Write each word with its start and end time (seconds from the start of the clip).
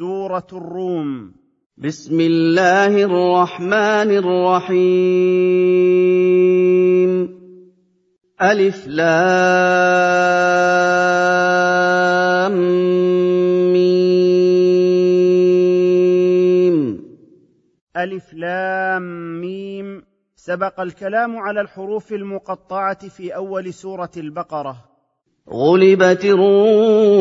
سورة 0.00 0.46
الروم. 0.52 1.32
بسم 1.78 2.20
الله 2.20 3.04
الرحمن 3.04 4.10
الرحيم. 4.16 4.80
ألف 8.42 8.88
لام 8.88 9.00
ميم. 13.72 14.64
ألف 17.96 18.34
لام 18.34 19.40
ميم. 19.40 20.02
سبق 20.36 20.80
الكلام 20.80 21.36
على 21.36 21.60
الحروف 21.60 22.12
المقطعة 22.12 23.08
في 23.08 23.34
أول 23.34 23.74
سورة 23.74 24.10
البقرة. 24.16 24.76
غلبت 25.50 26.24
الروم. 26.24 27.20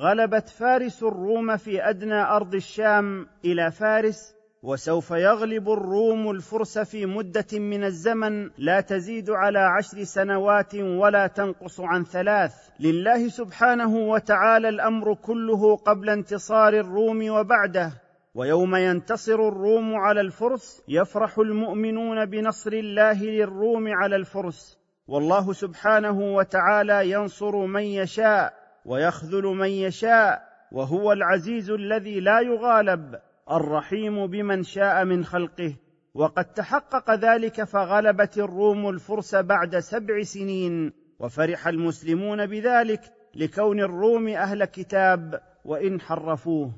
غلبت 0.00 0.48
فارس 0.48 1.02
الروم 1.02 1.56
في 1.56 1.88
أدنى 1.90 2.22
أرض 2.22 2.54
الشام 2.54 3.26
إلى 3.44 3.70
فارس 3.70 4.34
وسوف 4.62 5.10
يغلب 5.10 5.70
الروم 5.70 6.30
الفرس 6.30 6.78
في 6.78 7.06
مدة 7.06 7.58
من 7.58 7.84
الزمن 7.84 8.50
لا 8.58 8.80
تزيد 8.80 9.30
على 9.30 9.58
عشر 9.58 10.04
سنوات 10.04 10.74
ولا 10.74 11.26
تنقص 11.26 11.80
عن 11.80 12.04
ثلاث. 12.04 12.54
لله 12.80 13.28
سبحانه 13.28 13.96
وتعالى 13.96 14.68
الأمر 14.68 15.14
كله 15.14 15.76
قبل 15.76 16.10
انتصار 16.10 16.72
الروم 16.72 17.30
وبعده. 17.30 17.92
ويوم 18.34 18.76
ينتصر 18.76 19.48
الروم 19.48 19.94
على 19.94 20.20
الفرس 20.20 20.82
يفرح 20.88 21.38
المؤمنون 21.38 22.24
بنصر 22.24 22.72
الله 22.72 23.22
للروم 23.24 23.88
على 23.88 24.16
الفرس. 24.16 24.78
والله 25.08 25.52
سبحانه 25.52 26.34
وتعالى 26.34 27.10
ينصر 27.10 27.66
من 27.66 27.82
يشاء. 27.82 28.57
ويخذل 28.88 29.42
من 29.42 29.68
يشاء 29.68 30.48
وهو 30.72 31.12
العزيز 31.12 31.70
الذي 31.70 32.20
لا 32.20 32.40
يغالب 32.40 33.20
الرحيم 33.50 34.26
بمن 34.26 34.62
شاء 34.62 35.04
من 35.04 35.24
خلقه. 35.24 35.74
وقد 36.14 36.44
تحقق 36.44 37.14
ذلك 37.14 37.64
فغلبت 37.64 38.38
الروم 38.38 38.88
الفرس 38.88 39.34
بعد 39.34 39.78
سبع 39.78 40.22
سنين 40.22 40.92
وفرح 41.18 41.66
المسلمون 41.68 42.46
بذلك 42.46 43.00
لكون 43.34 43.80
الروم 43.80 44.28
أهل 44.28 44.64
كتاب 44.64 45.40
وإن 45.64 46.00
حرفوه. 46.00 46.72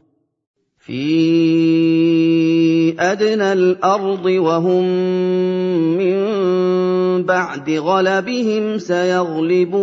في 0.80 1.00
أدنى 3.00 3.52
الأرض 3.52 4.24
وهم 4.24 4.84
من 5.98 6.20
بعد 7.22 7.70
غلبهم 7.70 8.78
سيغلبون. 8.78 9.80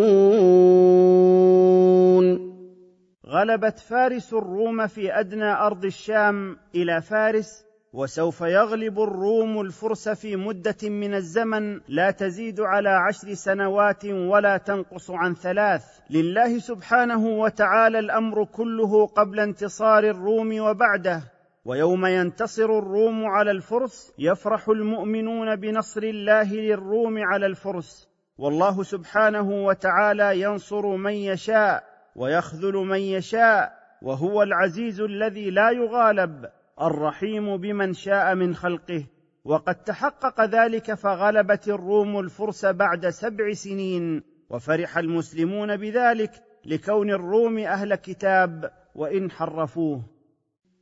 غلبت 3.28 3.80
فارس 3.80 4.34
الروم 4.34 4.88
في 4.88 5.20
أدنى 5.20 5.52
أرض 5.54 5.86
الشام 5.86 6.58
إلى 6.76 7.02
فارس 7.02 7.67
وسوف 7.94 8.42
يغلب 8.42 9.00
الروم 9.00 9.62
الفرس 9.62 10.10
في 10.10 10.36
مدة 10.36 10.90
من 10.90 11.14
الزمن 11.14 11.80
لا 11.88 12.12
تزيد 12.12 12.60
على 12.60 12.90
عشر 12.90 13.34
سنوات 13.34 14.06
ولا 14.06 14.58
تنقص 14.58 15.12
عن 15.12 15.36
ثلاث. 15.36 15.84
لله 16.10 16.60
سبحانه 16.60 17.26
وتعالى 17.28 18.00
الأمر 18.00 18.44
كله 18.44 19.08
قبل 19.08 19.40
انتصار 19.40 20.04
الروم 20.04 20.60
وبعده. 20.60 21.22
ويوم 21.66 22.06
ينتصر 22.06 22.80
الروم 22.80 23.26
على 23.26 23.52
الفرس 23.52 24.14
يفرح 24.20 24.70
المؤمنون 24.70 25.56
بنصر 25.56 26.04
الله 26.04 26.54
للروم 26.54 27.18
على 27.18 27.46
الفرس. 27.46 28.08
والله 28.38 28.84
سبحانه 28.84 29.66
وتعالى 29.66 30.42
ينصر 30.42 30.96
من 30.96 31.14
يشاء 31.14 31.84
ويخذل 32.16 32.74
من 32.74 33.00
يشاء 33.00 33.74
وهو 34.02 34.44
العزيز 34.44 35.02
الذي 35.02 35.50
لا 35.50 35.72
يغالب. 35.72 36.50
الرحيم 36.82 37.58
بمن 37.58 37.94
شاء 37.94 38.36
من 38.36 38.56
خلقه 38.56 39.04
وقد 39.46 39.76
تحقق 39.76 40.46
ذلك 40.46 40.94
فغلبت 40.94 41.68
الروم 41.68 42.20
الفرس 42.20 42.66
بعد 42.66 43.10
سبع 43.10 43.54
سنين 43.54 44.24
وفرح 44.50 44.98
المسلمون 44.98 45.78
بذلك 45.78 46.32
لكون 46.66 47.10
الروم 47.10 47.58
أهل 47.58 47.96
كتاب 47.96 48.72
وإن 48.96 49.32
حرفوه. 49.32 50.02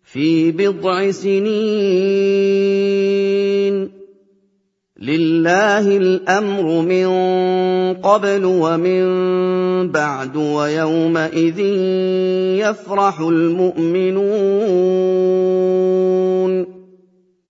في 0.04 0.52
بضع 0.52 1.12
سنين 1.12 2.45
لله 5.00 5.98
الأمر 5.98 6.82
من 6.82 7.08
قبل 7.94 8.46
ومن 8.46 9.04
بعد 9.92 10.36
ويومئذ 10.36 11.60
يفرح 12.64 13.20
المؤمنون. 13.20 14.26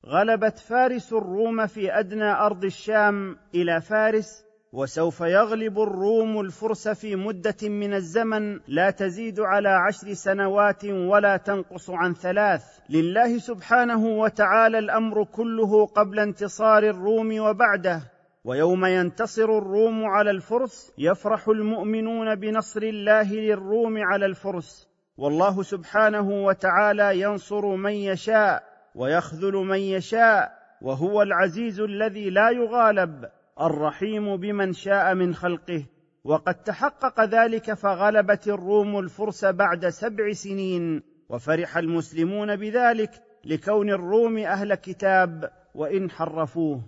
غلبت 0.05 0.59
فارس 0.59 1.13
الروم 1.13 1.67
في 1.67 1.99
أدنى 1.99 2.31
أرض 2.31 2.65
الشام 2.65 3.37
إلى 3.55 3.81
فارس 3.81 4.44
وسوف 4.75 5.21
يغلب 5.21 5.79
الروم 5.79 6.39
الفرس 6.39 6.87
في 6.87 7.15
مدة 7.15 7.69
من 7.69 7.93
الزمن 7.93 8.59
لا 8.67 8.89
تزيد 8.89 9.39
على 9.39 9.69
عشر 9.69 10.13
سنوات 10.13 10.85
ولا 10.85 11.37
تنقص 11.37 11.89
عن 11.89 12.13
ثلاث. 12.13 12.63
لله 12.89 13.37
سبحانه 13.37 14.05
وتعالى 14.05 14.79
الأمر 14.79 15.23
كله 15.23 15.85
قبل 15.85 16.19
انتصار 16.19 16.83
الروم 16.83 17.39
وبعده. 17.39 18.01
ويوم 18.45 18.85
ينتصر 18.85 19.57
الروم 19.57 20.05
على 20.05 20.31
الفرس 20.31 20.93
يفرح 20.97 21.47
المؤمنون 21.47 22.35
بنصر 22.35 22.81
الله 22.81 23.33
للروم 23.33 23.97
على 23.97 24.25
الفرس. 24.25 24.87
والله 25.17 25.63
سبحانه 25.63 26.45
وتعالى 26.45 27.21
ينصر 27.21 27.75
من 27.75 27.93
يشاء 27.93 28.63
ويخذل 28.95 29.53
من 29.53 29.79
يشاء 29.79 30.51
وهو 30.81 31.21
العزيز 31.21 31.79
الذي 31.79 32.29
لا 32.29 32.49
يغالب. 32.49 33.25
الرحيم 33.61 34.37
بمن 34.37 34.73
شاء 34.73 35.13
من 35.13 35.33
خلقه 35.33 35.83
وقد 36.23 36.53
تحقق 36.53 37.25
ذلك 37.25 37.73
فغلبت 37.73 38.47
الروم 38.47 38.99
الفرس 38.99 39.45
بعد 39.45 39.89
سبع 39.89 40.31
سنين 40.31 41.01
وفرح 41.29 41.77
المسلمون 41.77 42.55
بذلك 42.55 43.11
لكون 43.45 43.89
الروم 43.89 44.37
أهل 44.37 44.75
كتاب 44.75 45.49
وإن 45.75 46.11
حرفوه. 46.11 46.81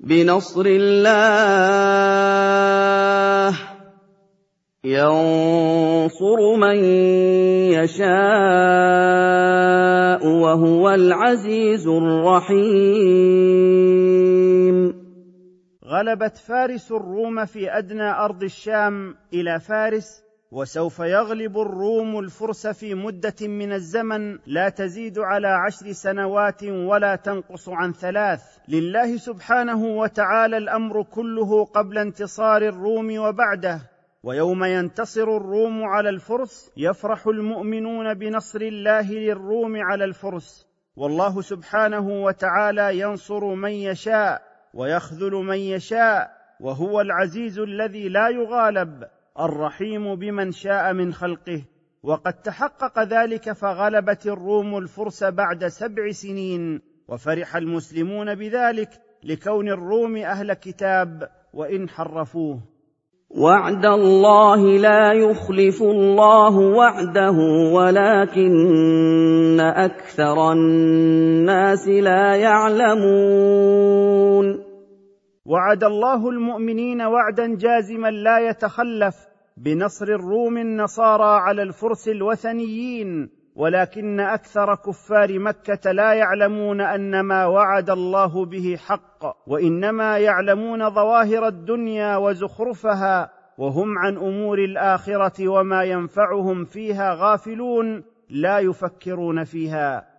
بنصر 0.00 0.64
الله 0.66 1.12
ينصر 4.84 6.56
من 6.56 6.84
يشاء 7.74 8.12
وهو 10.26 10.90
العزيز 10.90 11.86
الرحيم. 11.88 13.32
غلبت 16.02 16.36
فارس 16.36 16.92
الروم 16.92 17.44
في 17.44 17.78
أدنى 17.78 18.10
أرض 18.10 18.42
الشام 18.42 19.16
إلى 19.32 19.60
فارس 19.60 20.24
وسوف 20.52 20.98
يغلب 20.98 21.58
الروم 21.58 22.18
الفرس 22.18 22.66
في 22.66 22.94
مدة 22.94 23.34
من 23.42 23.72
الزمن 23.72 24.38
لا 24.46 24.68
تزيد 24.68 25.18
على 25.18 25.48
عشر 25.48 25.92
سنوات 25.92 26.64
ولا 26.64 27.16
تنقص 27.16 27.68
عن 27.68 27.92
ثلاث. 27.92 28.42
لله 28.68 29.16
سبحانه 29.16 29.84
وتعالى 29.84 30.56
الأمر 30.56 31.02
كله 31.02 31.64
قبل 31.64 31.98
انتصار 31.98 32.62
الروم 32.62 33.18
وبعده. 33.18 33.80
ويوم 34.22 34.64
ينتصر 34.64 35.36
الروم 35.36 35.84
على 35.84 36.08
الفرس 36.08 36.70
يفرح 36.76 37.26
المؤمنون 37.26 38.14
بنصر 38.14 38.60
الله 38.60 39.12
للروم 39.12 39.76
على 39.76 40.04
الفرس. 40.04 40.66
والله 40.96 41.40
سبحانه 41.40 42.24
وتعالى 42.24 42.98
ينصر 42.98 43.54
من 43.54 43.70
يشاء. 43.70 44.51
ويخذل 44.74 45.32
من 45.32 45.58
يشاء 45.58 46.30
وهو 46.60 47.00
العزيز 47.00 47.58
الذي 47.58 48.08
لا 48.08 48.28
يغالب 48.28 49.04
الرحيم 49.40 50.14
بمن 50.14 50.52
شاء 50.52 50.92
من 50.92 51.12
خلقه. 51.12 51.62
وقد 52.02 52.32
تحقق 52.32 53.02
ذلك 53.02 53.52
فغلبت 53.52 54.26
الروم 54.26 54.78
الفرس 54.78 55.24
بعد 55.24 55.66
سبع 55.66 56.10
سنين 56.10 56.80
وفرح 57.08 57.56
المسلمون 57.56 58.34
بذلك 58.34 58.90
لكون 59.24 59.68
الروم 59.68 60.16
أهل 60.16 60.52
كتاب 60.52 61.30
وإن 61.52 61.88
حرفوه. 61.88 62.71
وعد 63.36 63.86
الله 63.86 64.60
لا 64.78 65.12
يخلف 65.12 65.82
الله 65.82 66.58
وعده 66.58 67.36
ولكن 67.72 69.60
أكثر 69.60 70.52
الناس 70.52 71.88
لا 71.88 72.36
يعلمون. 72.36 73.82
وعد 75.46 75.84
الله 75.84 76.28
المؤمنين 76.28 77.02
وعدا 77.02 77.56
جازما 77.56 78.10
لا 78.10 78.38
يتخلف 78.50 79.14
بنصر 79.56 80.06
الروم 80.06 80.58
النصارى 80.58 81.40
على 81.40 81.62
الفرس 81.62 82.08
الوثنيين. 82.08 83.41
ولكن 83.56 84.20
أكثر 84.20 84.74
كفار 84.74 85.38
مكة 85.38 85.92
لا 85.92 86.12
يعلمون 86.12 86.80
أن 86.80 87.20
ما 87.20 87.46
وعد 87.46 87.90
الله 87.90 88.44
به 88.44 88.76
حق 88.86 89.36
وإنما 89.46 90.18
يعلمون 90.18 90.90
ظواهر 90.90 91.48
الدنيا 91.48 92.16
وزخرفها 92.16 93.30
وهم 93.58 93.98
عن 93.98 94.16
أمور 94.16 94.58
الآخرة 94.58 95.48
وما 95.48 95.84
ينفعهم 95.84 96.64
فيها 96.64 97.14
غافلون 97.14 98.04
لا 98.30 98.58
يفكرون 98.58 99.44
فيها. 99.44 100.12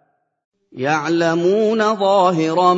يعلمون 0.72 1.96
ظاهرا 1.96 2.74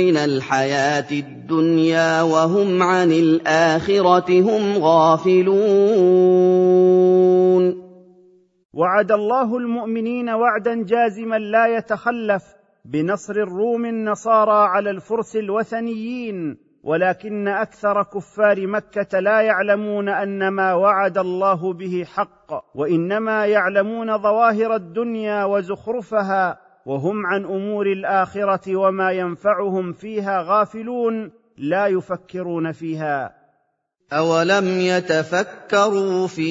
من 0.00 0.16
الحياة 0.16 1.10
الدنيا 1.10 2.22
وهم 2.22 2.82
عن 2.82 3.12
الآخرة 3.12 4.40
هم 4.40 4.78
غافلون. 4.78 6.30
وعد 8.80 9.12
الله 9.12 9.56
المؤمنين 9.56 10.30
وعدا 10.30 10.82
جازما 10.82 11.38
لا 11.38 11.66
يتخلف 11.66 12.42
بنصر 12.84 13.34
الروم 13.34 13.84
النصارى 13.84 14.68
على 14.68 14.90
الفرس 14.90 15.36
الوثنيين 15.36 16.56
ولكن 16.82 17.48
أكثر 17.48 18.02
كفار 18.02 18.66
مكة 18.66 19.20
لا 19.20 19.40
يعلمون 19.40 20.08
أن 20.08 20.48
ما 20.48 20.74
وعد 20.74 21.18
الله 21.18 21.72
به 21.72 22.04
حق 22.04 22.64
وإنما 22.74 23.46
يعلمون 23.46 24.18
ظواهر 24.18 24.74
الدنيا 24.74 25.44
وزخرفها 25.44 26.58
وهم 26.86 27.26
عن 27.26 27.44
أمور 27.44 27.86
الآخرة 27.86 28.76
وما 28.76 29.10
ينفعهم 29.10 29.92
فيها 29.92 30.42
غافلون 30.42 31.32
لا 31.58 31.86
يفكرون 31.86 32.72
فيها. 32.72 33.39
اولم 34.12 34.80
يتفكروا 34.80 36.26
في 36.26 36.50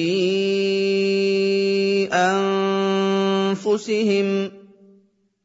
انفسهم 3.52 4.50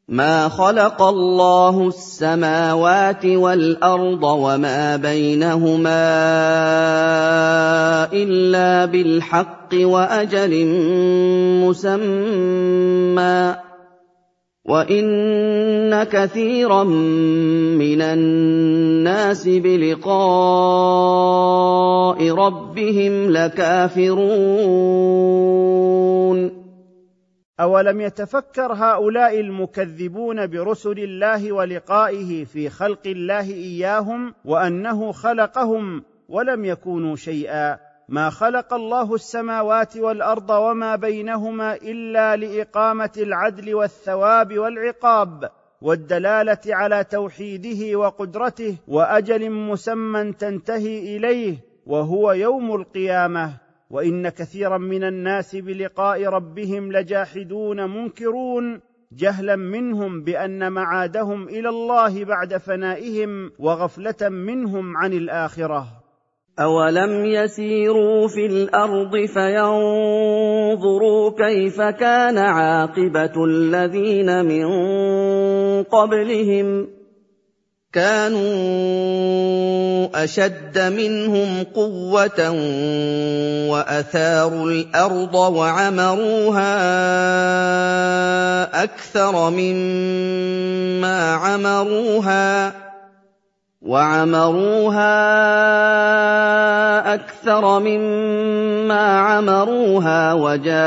مَا 0.08 0.50
خَلَقَ 0.50 1.02
اللَّهُ 1.02 1.88
السَّمَاوَاتِ 1.88 3.26
وَالْأَرْضَ 3.26 4.24
وَمَا 4.24 4.96
بَيْنَهُمَا 4.96 6.06
إِلَّا 8.14 8.86
بِالْحَقِّ 8.86 9.72
وَأَجَلٍ 9.74 10.66
مُّسَمًّى 11.66 13.56
ۗ 13.62 13.65
وَإِنَّ 14.66 16.04
كَثِيرًا 16.04 16.84
مِّنَ 17.78 18.02
النَّاسِ 18.02 19.48
بِلِقَاءِ 19.48 20.16
رَبِّهِمْ 22.32 23.32
لَكَافِرُونَ 23.32 24.66
اولم 27.60 28.02
يتفكر 28.02 28.74
هؤلاء 28.74 29.40
المكذبون 29.40 30.48
برسل 30.48 31.00
الله 31.00 31.52
ولقائه 31.52 32.46
في 32.46 32.70
خلق 32.70 33.02
الله 33.06 33.52
اياهم 33.54 34.34
وانه 34.46 35.12
خلقهم 35.12 36.04
ولم 36.30 36.66
يكونوا 36.66 37.16
شيئا 37.16 37.85
ما 38.10 38.30
خلق 38.30 38.74
الله 38.74 39.16
السماوات 39.16 39.98
والأرض 39.98 40.50
وما 40.50 40.96
بينهما 40.96 41.76
إلا 41.76 42.36
لإقامة 42.36 43.12
العدل 43.18 43.76
والثواب 43.76 44.58
والعقاب 44.58 45.50
والدلالة 45.82 46.62
على 46.68 47.04
توحيده 47.04 48.00
وقدرته 48.00 48.78
وأجل 48.88 49.52
مسمى 49.52 50.32
تنتهي 50.32 51.18
إليه 51.18 51.58
وهو 51.86 52.32
يوم 52.32 52.76
القيامة. 52.76 53.66
وإن 53.90 54.30
كثيرا 54.30 54.78
من 54.78 55.04
الناس 55.04 55.56
بلقاء 55.56 56.26
ربهم 56.26 56.92
لجاحدون 56.92 57.90
منكرون 57.90 58.82
جهلا 59.12 59.56
منهم 59.56 60.24
بأن 60.24 60.72
معادهم 60.72 61.48
إلى 61.48 61.70
الله 61.70 62.26
بعد 62.26 62.58
فنائهم 62.58 63.52
وغفلة 63.60 64.30
منهم 64.30 64.98
عن 64.98 65.14
الآخرة. 65.14 66.05
اولم 66.60 67.26
يسيروا 67.26 68.28
في 68.28 68.46
الأرض 68.46 69.26
فينظروا 69.26 71.32
كيف 71.38 71.82
كان 71.82 72.38
عاقبه 72.38 73.46
الذين 73.46 74.46
من 74.46 74.66
قبلهم 75.84 76.88
كانوا 77.94 78.46
اشد 80.24 80.80
منهم 80.80 81.64
قوه 81.64 82.52
واثاروا 83.70 84.72
الأرض 84.72 85.36
وعمروها 85.36 86.76
أكثر 88.84 89.50
مما 89.50 91.34
عمروها 91.34 92.85
وعمروها 93.86 95.14
أكثر 97.14 97.80
مما 97.80 99.20
عمروها 99.20 100.34
وجاءتهم 100.34 100.86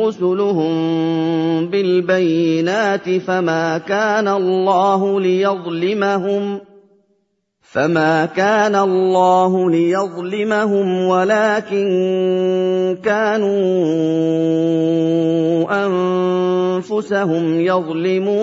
رسلهم 0.00 0.74
بالبينات 1.66 3.10
فما 3.10 3.78
كان 3.78 4.28
الله 4.28 5.20
ليظلمهم 5.20 6.60
فما 7.74 8.26
كان 8.26 8.74
الله 8.74 9.70
ليظلمهم 9.70 11.08
ولكن 11.08 11.86
كانوا 13.04 13.54
انفسهم 15.86 17.60
يظلمون 17.60 18.34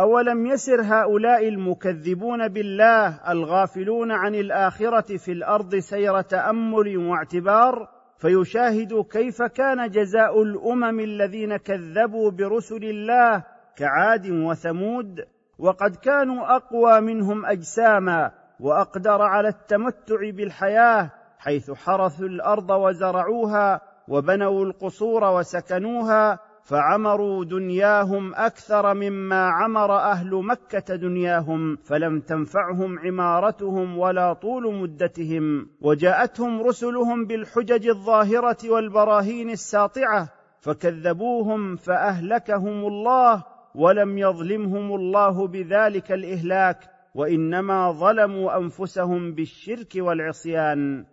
اولم 0.00 0.46
يسر 0.46 0.82
هؤلاء 0.82 1.48
المكذبون 1.48 2.48
بالله 2.48 3.20
الغافلون 3.32 4.12
عن 4.12 4.34
الاخره 4.34 5.16
في 5.16 5.32
الأرض 5.32 5.76
سير 5.76 6.20
تامل 6.20 6.96
واعتبار 6.98 7.88
فيشاهدوا 8.18 9.04
كيف 9.10 9.42
كان 9.42 9.90
جزاء 9.90 10.42
الامم 10.42 11.00
الذين 11.00 11.56
كذبوا 11.56 12.30
برسل 12.30 12.84
الله 12.84 13.44
كعاد 13.76 14.30
وثمود 14.30 15.37
وقد 15.58 15.96
كانوا 15.96 16.56
أقوى 16.56 17.00
منهم 17.00 17.46
أجساما 17.46 18.30
وأقدر 18.60 19.22
على 19.22 19.48
التمتع 19.48 20.30
بالحياة 20.30 21.10
حيث 21.38 21.70
حرثوا 21.70 22.26
الأرض 22.26 22.70
وزرعوها 22.70 23.80
وبنوا 24.08 24.64
القصور 24.64 25.24
وسكنوها 25.24 26.38
فعمروا 26.64 27.44
دنياهم 27.44 28.34
أكثر 28.34 28.94
مما 28.94 29.48
عمر 29.48 29.96
أهل 29.96 30.34
مكة 30.34 30.96
دنياهم 30.96 31.76
فلم 31.76 32.20
تنفعهم 32.20 32.98
عمارتهم 32.98 33.98
ولا 33.98 34.32
طول 34.32 34.74
مدتهم. 34.74 35.70
وجاءتهم 35.80 36.62
رسلهم 36.62 37.26
بالحجج 37.26 37.88
الظاهرة 37.88 38.70
والبراهين 38.70 39.50
الساطعة 39.50 40.28
فكذبوهم 40.60 41.76
فأهلكهم 41.76 42.86
الله 42.86 43.44
ولم 43.78 44.18
يظلمهم 44.18 44.94
الله 44.94 45.46
بذلك 45.46 46.12
الإهلاك 46.12 46.78
وإنما 47.14 47.92
ظلموا 47.92 48.58
أنفسهم 48.58 49.34
بالشرك 49.34 49.92
والعصيان. 49.96 51.04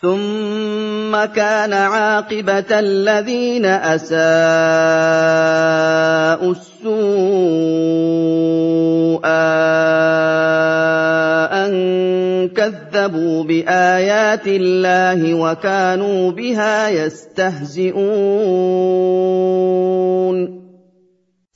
ثم 0.00 1.24
كان 1.24 1.72
عاقبة 1.72 2.78
الذين 2.78 3.64
أساءوا 3.66 4.20
السوء 6.52 6.90
أن 11.52 12.48
كذبوا 12.48 13.44
بآيات 13.44 14.46
الله 14.46 15.34
وكانوا 15.34 16.30
بها 16.30 16.88
يستهزئون. 16.88 18.00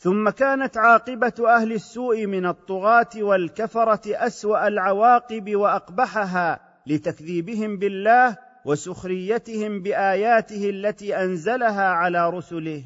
ثم 0.04 0.30
كانت 0.30 0.76
عاقبة 0.76 1.32
أهل 1.56 1.72
السوء 1.72 2.26
من 2.26 2.46
الطغاة 2.46 3.08
والكفرة 3.16 4.00
أسوأ 4.06 4.68
العواقب 4.68 5.56
وأقبحها 5.56 6.60
لتكذيبهم 6.86 7.78
بالله 7.78 8.36
وسخريتهم 8.64 9.82
بآياته 9.82 10.70
التي 10.70 11.16
أنزلها 11.16 11.88
على 11.88 12.30
رسله. 12.30 12.82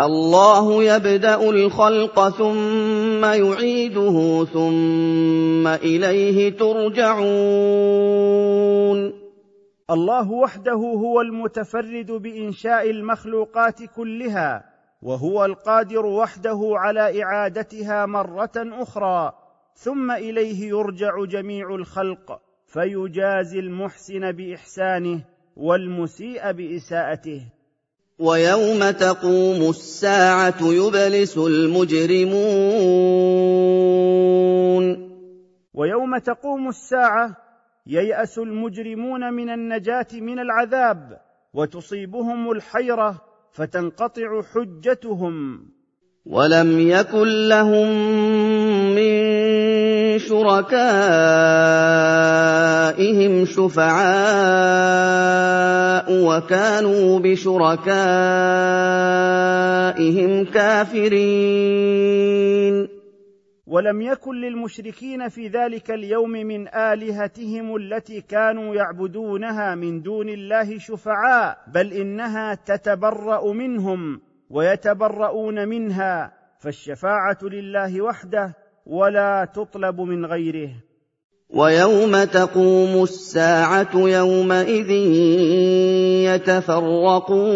الله 0.00 0.84
يبدأ 0.84 1.50
الخلق 1.50 2.28
ثم 2.28 3.24
يعيده 3.24 4.44
ثم 4.44 5.66
إليه 5.68 6.56
ترجعون. 6.56 7.24
الله 9.90 10.30
وحده 10.32 10.72
هو 10.72 11.20
المتفرد 11.20 12.10
بإنشاء 12.10 12.90
المخلوقات 12.90 13.82
كلها 13.96 14.73
وهو 15.04 15.44
القادر 15.44 16.06
وحده 16.06 16.72
على 16.74 17.22
إعادتها 17.22 18.06
مرة 18.06 18.52
أخرى 18.56 19.32
ثم 19.74 20.10
إليه 20.10 20.68
يرجع 20.68 21.24
جميع 21.24 21.74
الخلق 21.74 22.40
فيجازي 22.66 23.58
المحسن 23.58 24.32
بإحسانه 24.32 25.20
والمسيء 25.56 26.52
بإساءته. 26.52 27.42
ويوم 28.18 28.90
تقوم 28.90 29.70
الساعة 29.70 30.62
يبلس 30.62 31.38
المجرمون. 31.38 32.34
ويوم 35.74 36.18
تقوم 36.18 36.68
الساعة 36.68 37.36
ييأس 37.86 38.38
المجرمون 38.38 39.32
من 39.32 39.50
النجاة 39.50 40.06
من 40.12 40.38
العذاب 40.38 41.20
وتصيبهم 41.54 42.50
الحيرة 42.50 43.33
فتنقطع 43.54 44.42
حجتهم. 44.42 45.60
ولم 46.26 46.88
يكن 46.88 47.48
لهم 47.48 47.88
من 48.94 49.14
شركائهم 50.18 50.74
شفعاء 53.44 53.94
وكانوا 56.10 57.18
بشركائهم 57.18 58.04
كافرين. 60.44 62.14
ولم 63.66 64.02
يكن 64.02 64.34
للمشركين 64.34 65.28
في 65.28 65.48
ذلك 65.48 65.90
اليوم 65.90 66.30
من 66.30 66.68
آلهتهم 66.68 67.76
التي 67.76 68.20
كانوا 68.20 68.74
يعبدونها 68.74 69.74
من 69.74 70.02
دون 70.02 70.28
الله 70.28 70.78
شفعاء 70.78 71.58
بل 71.74 71.92
إنها 71.92 72.54
تتبرأ 72.54 73.52
منهم 73.52 74.20
ويتبرؤون 74.50 75.68
منها 75.68 76.32
فالشفاعة 76.58 77.38
لله 77.42 78.02
وحده 78.02 78.54
ولا 78.86 79.48
تطلب 79.54 80.00
من 80.00 80.26
غيره. 80.26 80.70
ويوم 81.50 82.24
تقوم 82.24 83.02
الساعة 83.02 83.96
يومئذ 83.96 84.90
يتفرقون. 86.34 87.54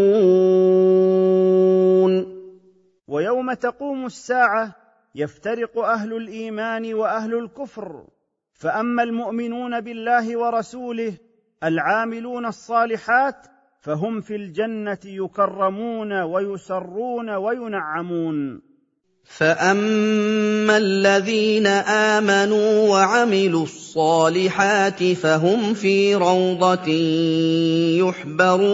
ويوم 3.09 3.53
تقوم 3.53 4.07
الساعة 4.07 4.88
يفترق 5.19 5.79
أهل 5.79 6.17
الإيمان 6.17 6.95
وأهل 6.95 7.35
الكفر. 7.35 8.05
فأما 8.53 9.03
المؤمنون 9.03 9.81
بالله 9.81 10.37
ورسوله 10.39 11.13
العاملون 11.65 12.47
الصالحات 12.47 13.47
فهم 13.81 14.21
في 14.21 14.37
الجنة 14.37 14.99
يكرمون 15.05 16.13
ويسرون 16.13 17.31
وينعمون. 17.31 18.63
فأما 19.25 20.77
الذين 20.77 21.67
آمنوا 22.17 22.89
وعملوا 22.89 23.63
الصالحات 23.63 25.03
فهم 25.05 25.75
في 25.75 26.15
روضة 26.15 26.89
يحبرون. 28.09 28.69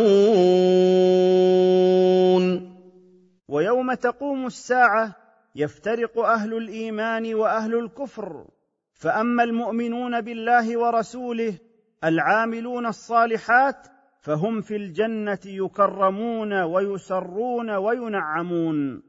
ويوم 3.49 3.95
تقوم 3.95 4.47
الساعة 4.47 5.24
يفترق 5.54 6.18
أهل 6.18 6.54
الإيمان 6.54 7.34
وأهل 7.34 7.75
الكفر. 7.75 8.46
فأما 8.92 9.42
المؤمنون 9.44 10.20
بالله 10.20 10.78
ورسوله 10.78 11.58
العاملون 12.04 12.87
الصالحات 12.87 13.87
فهم 14.20 14.61
في 14.61 14.76
الجنة 14.76 15.38
يكرمون 15.46 16.62
ويسرون 16.62 17.70
وينعمون. 17.70 19.02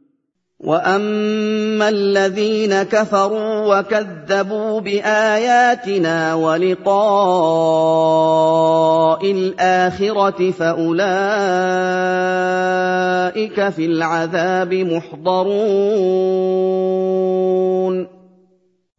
واما 0.59 1.89
الذين 1.89 2.83
كفروا 2.83 3.79
وكذبوا 3.79 4.81
باياتنا 4.81 6.33
ولقاء 6.33 6.95
الاخره 9.31 10.51
فاولئك 10.51 10.99
في 13.69 13.85
العذاب 13.85 14.73
محضرون 14.73 15.55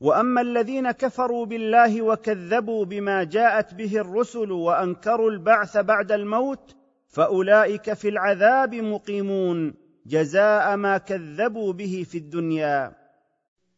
واما 0.00 0.40
الذين 0.40 0.90
كفروا 0.90 1.46
بالله 1.46 2.02
وكذبوا 2.02 2.84
بما 2.84 3.24
جاءت 3.24 3.74
به 3.74 3.96
الرسل 3.96 4.52
وانكروا 4.52 5.30
البعث 5.30 5.76
بعد 5.76 6.12
الموت 6.12 6.76
فاولئك 7.08 7.92
في 7.92 8.08
العذاب 8.08 8.74
مقيمون 8.74 9.85
جزاء 10.08 10.76
ما 10.76 10.98
كذبوا 10.98 11.72
به 11.72 12.06
في 12.10 12.18
الدنيا. 12.18 12.92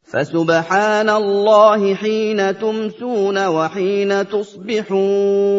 فسبحان 0.03 1.09
الله 1.11 1.95
حين 1.95 2.59
تمسون 2.59 3.47
وحين 3.47 4.29
تصبحون. 4.29 5.59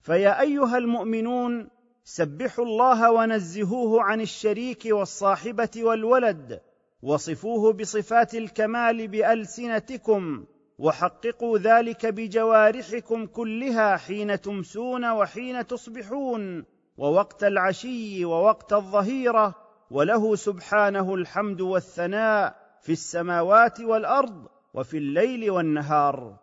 فيا 0.00 0.40
أيها 0.40 0.78
المؤمنون 0.78 1.68
سبحوا 2.04 2.64
الله 2.64 3.12
ونزهوه 3.12 4.02
عن 4.02 4.20
الشريك 4.20 4.82
والصاحبة 4.86 5.70
والولد 5.76 6.60
وصفوه 7.02 7.72
بصفات 7.72 8.34
الكمال 8.34 9.08
بألسنتكم 9.08 10.44
وحققوا 10.78 11.58
ذلك 11.58 12.06
بجوارحكم 12.06 13.26
كلها 13.26 13.96
حين 13.96 14.40
تمسون 14.40 15.10
وحين 15.10 15.66
تصبحون. 15.66 16.64
ووقت 17.00 17.44
العشي 17.44 18.24
ووقت 18.24 18.72
الظهيرة 18.72 19.54
وله 19.90 20.36
سبحانه 20.36 21.14
الحمد 21.14 21.60
والثناء 21.60 22.56
في 22.82 22.92
السماوات 22.92 23.80
والأرض 23.80 24.46
وفي 24.74 24.98
الليل 24.98 25.50
والنهار. 25.50 26.36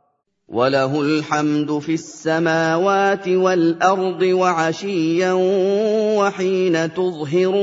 وله 0.48 1.02
الحمد 1.02 1.80
في 1.80 1.94
السماوات 1.94 3.28
والأرض 3.28 4.22
وعشيا 4.22 5.34
وحين 6.18 6.94
تظهرون. 6.94 7.58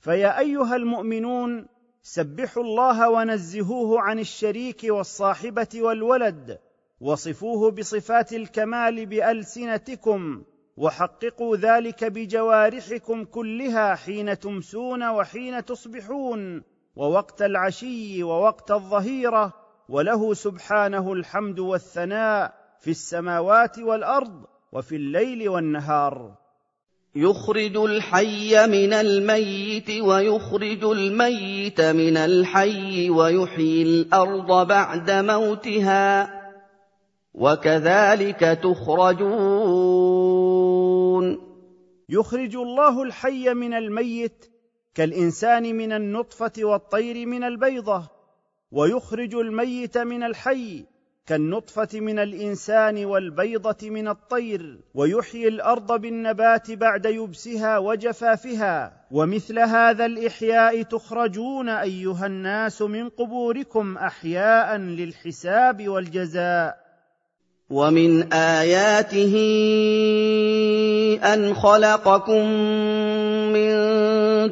فيا 0.00 0.38
أيها 0.38 0.76
المؤمنون 0.76 1.66
سبحوا 2.02 2.62
الله 2.62 3.10
ونزهوه 3.10 4.00
عن 4.00 4.18
الشريك 4.18 4.80
والصاحبة 4.84 5.68
والولد 5.74 6.58
وصفوه 7.04 7.70
بصفات 7.70 8.32
الكمال 8.32 9.06
بألسنتكم 9.06 10.42
وحققوا 10.76 11.56
ذلك 11.56 12.04
بجوارحكم 12.04 13.24
كلها 13.24 13.94
حين 13.94 14.38
تمسون 14.38 15.08
وحين 15.08 15.64
تصبحون 15.64 16.62
ووقت 16.96 17.42
العشي 17.42 18.22
ووقت 18.22 18.70
الظهيرة 18.70 19.52
وله 19.88 20.34
سبحانه 20.34 21.12
الحمد 21.12 21.58
والثناء 21.58 22.54
في 22.80 22.90
السماوات 22.90 23.78
والأرض 23.78 24.44
وفي 24.72 24.96
الليل 24.96 25.48
والنهار. 25.48 26.34
يخرج 27.16 27.76
الحي 27.76 28.66
من 28.66 28.92
الميت 28.92 29.90
ويخرج 29.90 30.84
الميت 30.84 31.80
من 31.80 32.16
الحي 32.16 33.10
ويحيي 33.10 33.82
الأرض 33.82 34.66
بعد 34.66 35.10
موتها. 35.10 36.43
وكذلك 37.34 38.40
تخرجون. 38.62 40.34
يخرج 42.08 42.56
الله 42.56 43.02
الحي 43.02 43.54
من 43.54 43.74
الميت 43.74 44.50
كالإنسان 44.94 45.76
من 45.76 45.92
النطفة 45.92 46.52
والطير 46.58 47.26
من 47.26 47.44
البيضة 47.44 48.02
ويخرج 48.72 49.34
الميت 49.34 49.98
من 49.98 50.22
الحي 50.22 50.84
كالنطفة 51.26 52.00
من 52.00 52.18
الإنسان 52.18 53.04
والبيضة 53.04 53.90
من 53.90 54.08
الطير 54.08 54.80
ويحيي 54.94 55.48
الأرض 55.48 56.00
بالنبات 56.00 56.70
بعد 56.70 57.06
يبسها 57.06 57.78
وجفافها. 57.78 59.06
ومثل 59.10 59.58
هذا 59.58 60.06
الإحياء 60.06 60.82
تخرجون 60.82 61.68
أيها 61.68 62.26
الناس 62.26 62.82
من 62.82 63.08
قبوركم 63.08 63.98
أحياء 63.98 64.76
للحساب 64.76 65.88
والجزاء. 65.88 66.83
ومن 67.74 68.30
آياته 68.32 69.34
أن 71.18 71.54
خلقكم 71.54 72.44
من 73.50 73.74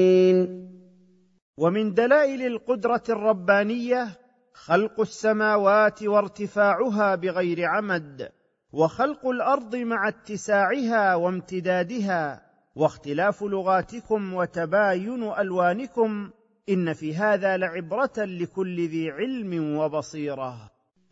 ومن 1.57 1.93
دلائل 1.93 2.41
القدرة 2.45 3.03
الربانية 3.09 4.07
خلق 4.53 4.99
السماوات 4.99 6.03
وارتفاعها 6.03 7.15
بغير 7.15 7.65
عمد 7.65 8.31
وخلق 8.73 9.27
الأرض 9.27 9.75
مع 9.75 10.07
اتساعها 10.07 11.15
وامتدادها 11.15 12.45
واختلاف 12.75 13.43
لغاتكم 13.43 14.33
وتباين 14.33 15.23
ألوانكم 15.23 16.31
إن 16.69 16.93
في 16.93 17.15
هذا 17.15 17.57
لعبرة 17.57 18.13
لكل 18.17 18.87
ذي 18.87 19.11
علم 19.11 19.77
وبصيرة. 19.77 20.74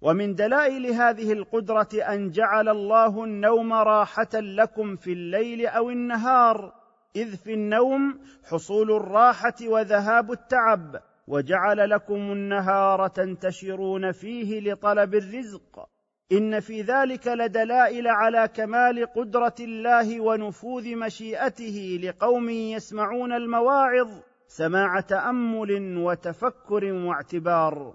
ومن 0.00 0.34
دلائل 0.34 0.86
هذه 0.86 1.32
القدرة 1.32 1.88
أن 1.94 2.30
جعل 2.30 2.68
الله 2.68 3.24
النوم 3.24 3.72
راحة 3.72 4.28
لكم 4.34 4.96
في 4.96 5.12
الليل 5.12 5.66
أو 5.66 5.90
النهار 5.90 6.74
إذ 7.16 7.36
في 7.36 7.54
النوم 7.54 8.20
حصول 8.44 8.92
الراحة 8.92 9.54
وذهاب 9.62 10.32
التعب 10.32 11.02
وجعل 11.28 11.90
لكم 11.90 12.14
النهار 12.14 13.08
تنتشرون 13.08 14.12
فيه 14.12 14.60
لطلب 14.60 15.14
الرزق. 15.14 15.88
إن 16.32 16.60
في 16.60 16.82
ذلك 16.82 17.26
لدلائل 17.26 18.08
على 18.08 18.48
كمال 18.54 19.06
قدرة 19.06 19.54
الله 19.60 20.20
ونفوذ 20.20 20.96
مشيئته 20.96 22.00
لقوم 22.02 22.50
يسمعون 22.50 23.32
المواعظ 23.32 24.08
سماع 24.46 25.00
تأمل 25.00 25.98
وتفكر 25.98 26.84
واعتبار. 26.84 27.94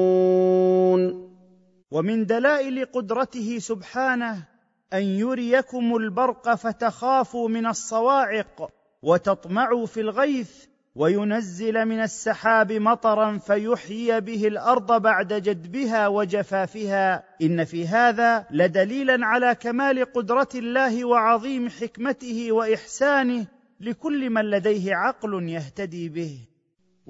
ومن 1.91 2.25
دلائل 2.25 2.85
قدرته 2.85 3.59
سبحانه 3.59 4.47
أن 4.93 5.03
يريكم 5.03 5.95
البرق 5.95 6.55
فتخافوا 6.55 7.49
من 7.49 7.65
الصواعق 7.65 8.69
وتطمعوا 9.01 9.85
في 9.85 10.01
الغيث 10.01 10.65
وينزل 10.95 11.85
من 11.85 12.01
السحاب 12.01 12.71
مطرا 12.71 13.37
فيحيي 13.37 14.21
به 14.21 14.47
الأرض 14.47 15.01
بعد 15.01 15.33
جدبها 15.33 16.07
وجفافها 16.07 17.23
إن 17.41 17.63
في 17.63 17.87
هذا 17.87 18.45
لدليلا 18.51 19.25
على 19.25 19.55
كمال 19.55 20.13
قدرة 20.13 20.49
الله 20.55 21.05
وعظيم 21.05 21.69
حكمته 21.69 22.51
وإحسانه 22.51 23.47
لكل 23.79 24.29
من 24.29 24.41
لديه 24.41 24.95
عقل 24.95 25.49
يهتدي 25.49 26.09
به 26.09 26.50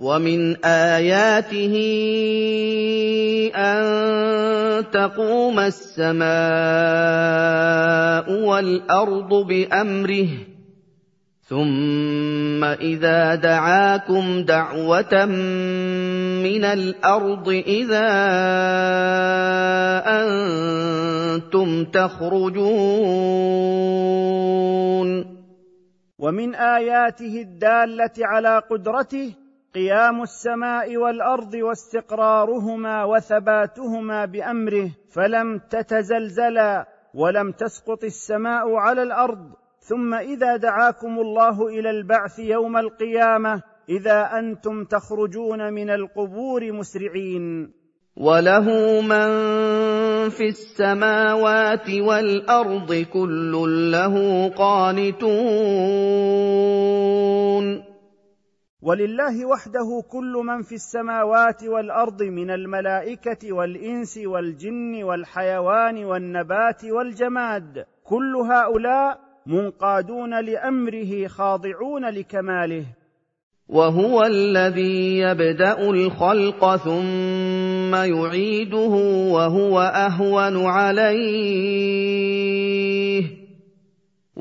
ومن 0.01 0.65
آياته 0.65 1.75
أن 3.53 3.81
تقوم 4.89 5.59
السماء 5.59 6.25
والأرض 8.49 9.33
بأمره 9.33 10.29
ثم 11.45 12.63
إذا 12.63 13.35
دعاكم 13.35 14.41
دعوة 14.41 15.25
من 16.41 16.63
الأرض 16.65 17.49
إذا 17.49 18.09
أنتم 20.07 21.85
تخرجون. 21.85 22.71
ومن 26.19 26.55
آياته 26.55 27.41
الدالة 27.41 28.13
على 28.17 28.61
قدرته 28.69 29.40
قيام 29.75 30.21
السماء 30.21 30.97
والأرض 30.97 31.53
واستقرارهما 31.53 33.03
وثباتهما 33.03 34.25
بأمره 34.25 34.89
فلم 35.15 35.61
تتزلزلا 35.69 36.87
ولم 37.13 37.51
تسقط 37.51 38.03
السماء 38.03 38.75
على 38.75 39.03
الأرض. 39.03 39.49
ثم 39.79 40.13
إذا 40.13 40.57
دعاكم 40.57 41.19
الله 41.19 41.67
إلى 41.67 41.89
البعث 41.89 42.39
يوم 42.39 42.77
القيامة 42.77 43.61
إذا 43.89 44.39
أنتم 44.39 44.83
تخرجون 44.83 45.73
من 45.73 45.89
القبور 45.89 46.71
مسرعين. 46.71 47.73
وله 48.17 49.01
من 49.01 49.29
في 50.29 50.49
السماوات 50.49 51.89
والأرض 51.89 53.05
كل 53.13 53.51
له 53.91 54.47
قانتون. 54.49 55.21
ولله 58.81 59.45
وحده 59.45 60.03
كل 60.11 60.33
من 60.45 60.61
في 60.61 60.75
السماوات 60.75 61.63
والأرض 61.63 62.23
من 62.23 62.51
الملائكة 62.51 63.53
والإنس 63.53 64.17
والجن 64.17 65.03
والحيوان 65.03 66.05
والنبات 66.05 66.85
والجماد. 66.85 67.85
كل 68.03 68.35
هؤلاء 68.35 69.19
منقادون 69.45 70.45
لأمره 70.45 71.27
خاضعون 71.27 72.05
لكماله. 72.09 72.85
وهو 73.69 74.23
الذي 74.23 75.17
يبدأ 75.17 75.89
الخلق 75.89 76.75
ثم 76.75 77.95
يعيده 77.95 78.93
وهو 79.31 79.81
أهون 79.81 80.65
عليه. 80.65 82.01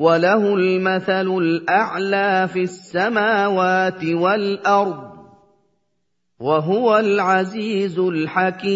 وله 0.01 0.53
المثل 0.55 1.27
الأعلى 1.37 2.47
في 2.53 2.61
السماوات 2.61 4.05
والأرض 4.05 5.11
وهو 6.39 6.97
العزيز 6.97 7.99
الحكيم. 7.99 8.71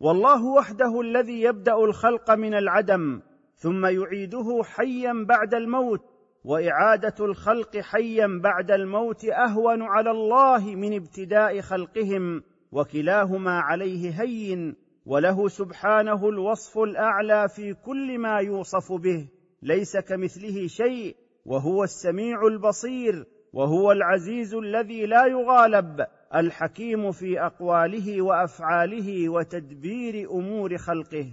والله 0.00 0.44
وحده 0.44 1.00
الذي 1.00 1.42
يبدأ 1.42 1.74
الخلق 1.74 2.30
من 2.30 2.54
العدم 2.54 3.20
ثم 3.56 3.86
يعيده 3.86 4.62
حيا 4.64 5.24
بعد 5.28 5.54
الموت 5.54 6.00
وإعادة 6.44 7.24
الخلق 7.24 7.76
حيا 7.76 8.40
بعد 8.42 8.70
الموت 8.70 9.24
أهون 9.24 9.82
على 9.82 10.10
الله 10.10 10.74
من 10.74 10.96
ابتداء 10.96 11.60
خلقهم 11.60 12.42
وكلاهما 12.72 13.60
عليه 13.60 14.22
هين 14.22 14.87
وله 15.08 15.48
سبحانه 15.48 16.28
الوصف 16.28 16.78
الأعلى 16.78 17.48
في 17.48 17.74
كل 17.74 18.18
ما 18.18 18.38
يوصف 18.38 18.92
به 18.92 19.28
ليس 19.62 19.96
كمثله 19.96 20.66
شيء 20.66 21.16
وهو 21.46 21.84
السميع 21.84 22.46
البصير 22.46 23.26
وهو 23.52 23.92
العزيز 23.92 24.54
الذي 24.54 25.06
لا 25.06 25.26
يغالب 25.26 26.06
الحكيم 26.34 27.12
في 27.12 27.40
أقواله 27.40 28.22
وأفعاله 28.22 29.28
وتدبير 29.28 30.30
أمور 30.30 30.76
خلقه. 30.76 31.32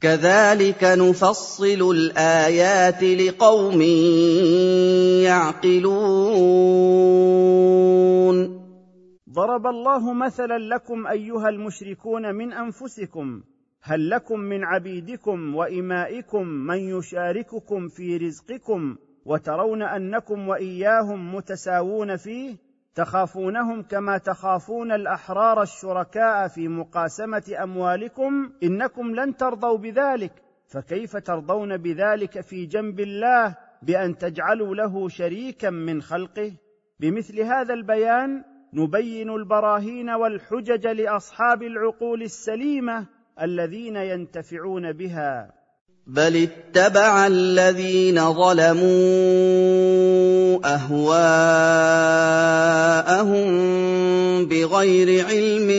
كذلك 0.00 0.84
نفصل 0.84 1.90
الآيات 1.90 3.02
لقوم 3.02 3.82
يعقلون. 5.22 6.70
ضرب 9.30 9.66
الله 9.66 10.12
مثلا 10.12 10.58
لكم 10.58 11.06
أيها 11.06 11.48
المشركون 11.48 12.34
من 12.34 12.52
أنفسكم 12.52 13.42
هل 13.82 14.10
لكم 14.10 14.40
من 14.40 14.64
عبيدكم 14.64 15.54
وإمائكم 15.54 16.46
من 16.46 16.78
يشارككم 16.98 17.88
في 17.88 18.16
رزقكم 18.16 18.96
وترون 19.24 19.82
أنكم 19.82 20.48
وإياهم 20.48 21.34
متساوون 21.34 22.16
فيه؟ 22.16 22.56
تخافونهم 22.94 23.82
كما 23.82 24.18
تخافون 24.18 24.92
الأحرار 24.92 25.62
الشركاء 25.62 26.48
في 26.48 26.68
مقاسمة 26.68 27.56
أموالكم 27.62 28.52
إنكم 28.62 29.14
لن 29.14 29.36
ترضوا 29.36 29.78
بذلك. 29.78 30.32
فكيف 30.66 31.16
ترضون 31.16 31.76
بذلك 31.76 32.40
في 32.40 32.66
جنب 32.66 33.00
الله 33.00 33.56
بأن 33.82 34.18
تجعلوا 34.18 34.74
له 34.74 35.08
شريكا 35.08 35.70
من 35.70 36.02
خلقه؟ 36.02 36.52
بمثل 37.00 37.40
هذا 37.40 37.74
البيان 37.74 38.44
نبين 38.74 39.30
البراهين 39.30 40.10
والحجج 40.10 40.86
لأصحاب 40.86 41.62
العقول 41.62 42.22
السليمة 42.22 43.06
الذين 43.42 43.96
ينتفعون 43.96 44.92
بها. 44.92 45.59
بل 46.10 46.36
اتبع 46.42 47.26
الذين 47.26 48.34
ظلموا 48.34 48.90
اهواءهم 50.74 51.70
بغير 54.46 55.26
علم 55.26 55.70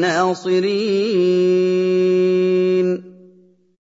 ناصرين 0.00 0.74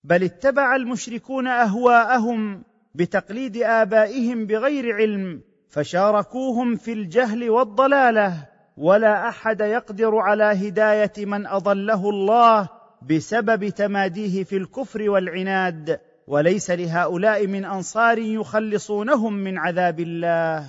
بل 0.04 0.22
اتبع 0.24 0.76
المشركون 0.76 1.46
اهواءهم 1.46 2.71
بتقليد 2.94 3.56
آبائهم 3.56 4.46
بغير 4.46 4.94
علم 4.94 5.40
فشاركوهم 5.68 6.76
في 6.76 6.92
الجهل 6.92 7.50
والضلالة 7.50 8.48
ولا 8.76 9.28
أحد 9.28 9.60
يقدر 9.60 10.16
على 10.16 10.44
هداية 10.44 11.12
من 11.26 11.46
أضله 11.46 12.10
الله 12.10 12.68
بسبب 13.10 13.68
تماديه 13.68 14.44
في 14.44 14.56
الكفر 14.56 15.10
والعناد 15.10 16.00
وليس 16.26 16.70
لهؤلاء 16.70 17.46
من 17.46 17.64
أنصار 17.64 18.18
يخلصونهم 18.18 19.32
من 19.32 19.58
عذاب 19.58 20.00
الله. 20.00 20.66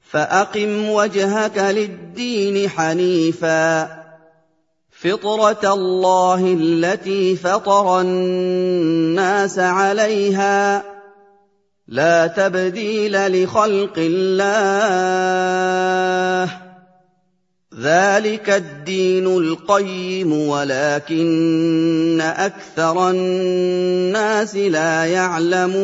فأقم 0.00 0.88
وجهك 0.90 1.58
للدين 1.58 2.68
حنيفا 2.68 3.88
فطرة 4.90 5.74
الله 5.74 6.54
التي 6.60 7.36
فطر 7.36 8.00
الناس 8.00 9.58
عليها. 9.58 10.93
لا 11.88 12.26
تبديل 12.26 13.42
لخلق 13.42 13.94
الله. 13.98 14.54
ذلك 17.80 18.50
الدين 18.50 19.26
القيم 19.26 20.32
ولكن 20.32 22.20
أكثر 22.20 23.10
الناس 23.10 24.56
لا 24.56 25.04
يعلمون. 25.04 25.74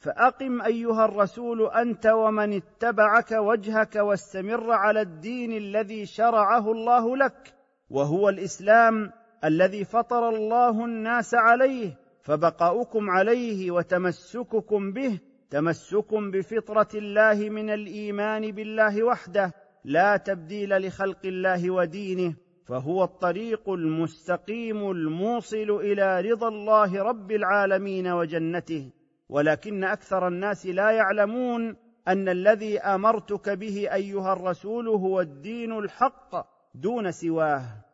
فأقم 0.00 0.62
أيها 0.62 1.04
الرسول 1.04 1.70
أنت 1.70 2.06
ومن 2.06 2.52
اتبعك 2.62 3.32
وجهك 3.32 3.96
واستمر 3.96 4.72
على 4.72 5.00
الدين 5.00 5.56
الذي 5.56 6.06
شرعه 6.06 6.72
الله 6.72 7.16
لك 7.16 7.54
وهو 7.90 8.28
الإسلام 8.28 9.12
الذي 9.44 9.84
فطر 9.84 10.28
الله 10.28 10.84
الناس 10.84 11.34
عليه. 11.34 12.05
فبقاؤكم 12.26 13.10
عليه 13.10 13.70
وتمسككم 13.70 14.92
به 14.92 15.20
تمسك 15.50 16.14
بفطرة 16.14 16.88
الله 16.94 17.50
من 17.50 17.70
الإيمان 17.70 18.52
بالله 18.52 19.02
وحده 19.02 19.54
لا 19.84 20.16
تبديل 20.16 20.86
لخلق 20.86 21.18
الله 21.24 21.70
ودينه 21.70 22.34
فهو 22.64 23.04
الطريق 23.04 23.70
المستقيم 23.70 24.90
الموصل 24.90 25.70
إلى 25.70 26.20
رضا 26.20 26.48
الله 26.48 27.02
رب 27.02 27.32
العالمين 27.32 28.08
وجنته. 28.08 28.90
ولكن 29.28 29.84
أكثر 29.84 30.28
الناس 30.28 30.66
لا 30.66 30.90
يعلمون 30.90 31.76
أن 32.08 32.28
الذي 32.28 32.78
أمرتك 32.78 33.48
به 33.48 33.94
أيها 33.94 34.32
الرسول 34.32 34.88
هو 34.88 35.20
الدين 35.20 35.72
الحق 35.72 36.46
دون 36.74 37.12
سواه. 37.12 37.85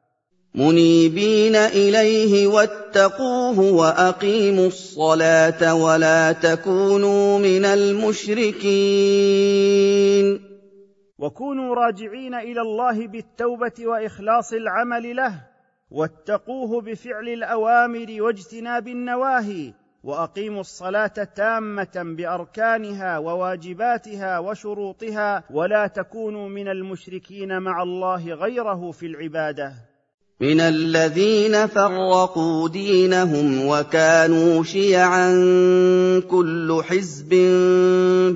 منيبين 0.55 1.57
إليه 1.57 2.47
واتقوه 2.47 3.59
وأقيموا 3.59 4.67
الصلاة 4.67 5.75
ولا 5.75 6.33
تكونوا 6.33 7.39
من 7.39 7.65
المشركين. 7.65 8.93
وكونوا 11.19 11.75
راجعين 11.75 12.35
إلى 12.35 12.61
الله 12.61 13.07
بالتوبة 13.07 13.73
وإخلاص 13.87 14.53
العمل 14.53 15.17
له 15.17 15.41
واتقوه 15.91 16.81
بفعل 16.81 17.29
الأوامر 17.29 18.23
واجتناب 18.23 18.89
النواهي 18.89 19.73
وأقيموا 20.03 20.61
الصلاة 20.61 21.07
تامة 21.37 22.15
بأركانها 22.17 23.19
وواجباتها 23.19 24.39
وشروطها 24.39 25.45
ولا 25.51 25.87
تكونوا 25.87 26.49
من 26.49 26.69
المشركين 26.69 27.59
مع 27.59 27.83
الله 27.83 28.35
غيره 28.35 28.91
في 28.91 29.07
العبادة. 29.07 29.92
من 30.43 30.61
الذين 30.61 31.67
فرقوا 31.67 32.69
دينهم 32.69 33.67
وكانوا 33.67 34.63
شيعا 34.63 35.31
كل 36.31 36.83
حزب 36.85 37.29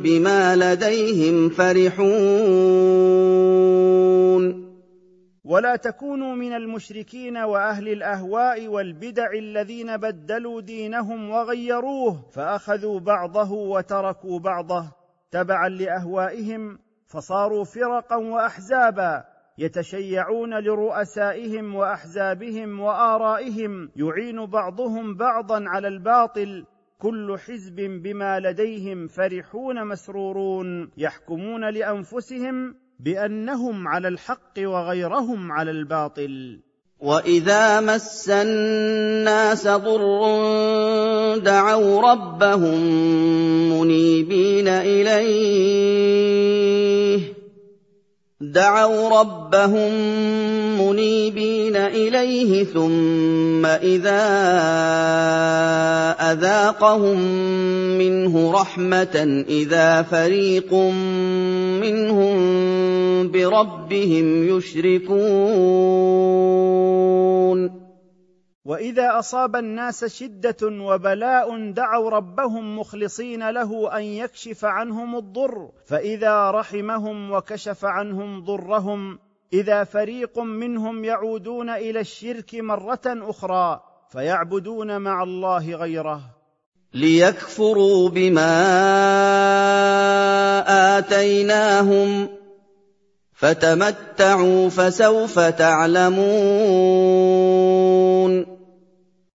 بما 0.02 0.56
لديهم 0.56 1.48
فرحون. 1.48 2.06
ولا 5.44 5.76
تكونوا 5.76 6.34
من 6.34 6.52
المشركين 6.52 7.36
وأهل 7.36 7.88
الأهواء 7.88 8.68
والبدع 8.68 9.32
الذين 9.38 9.96
بدلوا 9.96 10.60
دينهم 10.60 11.30
وغيروه 11.30 12.30
فأخذوا 12.32 13.00
بعضه 13.00 13.52
وتركوا 13.52 14.38
بعضه 14.38 14.84
تبعا 15.30 15.68
لأهوائهم 15.68 16.78
فصاروا 17.06 17.64
فرقا 17.64 18.16
واحزابا. 18.16 19.35
يتشيعون 19.58 20.54
لرؤسائهم 20.54 21.74
وأحزابهم 21.74 22.80
وآرائهم 22.80 23.90
يعين 23.96 24.46
بعضهم 24.46 25.16
بعضا 25.16 25.64
على 25.66 25.88
الباطل 25.88 26.64
كل 26.98 27.38
حزب 27.38 27.76
بما 27.76 28.40
لديهم 28.40 29.06
فرحون 29.06 29.86
مسرورون 29.86 30.90
يحكمون 30.96 31.70
لأنفسهم 31.70 32.74
بأنهم 33.00 33.88
على 33.88 34.08
الحق 34.08 34.58
وغيرهم 34.58 35.52
على 35.52 35.70
الباطل. 35.70 36.60
واذا 37.00 37.80
مس 37.80 38.30
الناس 38.30 39.68
ضر 39.68 41.38
دعوا 41.38 42.12
ربهم 42.12 42.80
منيبين 43.72 44.68
اليه 44.68 46.85
دعوا 48.56 49.20
ربهم 49.20 49.92
منيبين 50.80 51.76
إليه 51.76 52.64
ثم 52.64 53.66
إذا 53.66 54.26
أذاقهم 56.32 57.18
منه 57.98 58.52
رحمة 58.52 59.44
إذا 59.48 60.02
فريق 60.02 60.74
منهم 61.84 62.36
بربهم 63.30 64.56
يشركون 64.56 65.06
وإذا 68.66 69.18
أصاب 69.18 69.56
الناس 69.56 70.04
شدة 70.04 70.56
وبلاء 70.62 71.70
دعوا 71.70 72.10
ربهم 72.10 72.78
مخلصين 72.78 73.50
له 73.50 73.96
أن 73.96 74.02
يكشف 74.02 74.64
عنهم 74.64 75.16
الضر 75.16 75.70
فإذا 75.86 76.50
رحمهم 76.50 77.30
وكشف 77.30 77.84
عنهم 77.84 78.44
ضرهم 78.44 79.18
إذا 79.52 79.84
فريق 79.84 80.38
منهم 80.38 81.04
يعودون 81.04 81.70
إلى 81.70 82.00
الشرك 82.00 82.54
مرة 82.54 83.00
أخرى 83.06 83.80
فيعبدون 84.12 85.00
مع 85.00 85.22
الله 85.22 85.74
غيره. 85.74 86.20
ليكفروا 86.94 88.08
بما 88.08 88.52
آتيناهم 90.98 92.28
فتمتعوا 93.34 94.68
فسوف 94.68 95.38
تعلمون. 95.38 97.55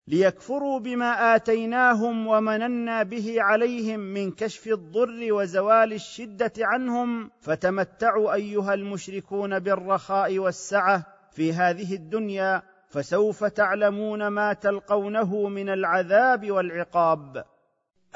ليكفروا 0.08 0.80
بما 0.80 1.36
آتيناهم 1.36 2.28
ومننا 2.28 3.04
به 3.04 3.36
عليهم 3.38 4.00
من 4.00 4.32
كشف 4.32 4.68
الضر 4.68 5.34
وزوال 5.34 5.94
الشدة 5.94 6.54
عنهم. 6.60 7.32
فتمتعوا 7.42 8.34
أيها 8.34 8.74
المشركون 8.74 9.60
بالرخاء 9.60 10.40
والسعة 10.40 11.04
في 11.32 11.54
هذه 11.54 11.94
الدنيا 11.94 12.62
فسوف 12.90 13.44
تعلمون 13.44 14.28
ما 14.28 14.54
تلقونه 14.54 15.50
من 15.50 15.70
العذاب 15.70 16.52
والعقاب. 16.52 17.44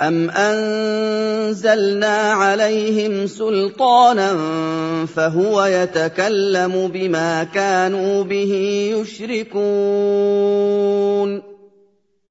أَمْ 0.02 0.30
أَنزَلْنَا 0.30 2.32
عَلَيْهِمْ 2.32 3.28
سُلْطَانًا 3.28 4.36
فَهُوَ 5.06 5.64
يَتَكَلَّمُ 5.64 6.88
بِمَا 6.88 7.44
كَانُوا 7.44 8.24
بِهِ 8.24 8.54
يُشْرِكُونَ. 8.96 9.62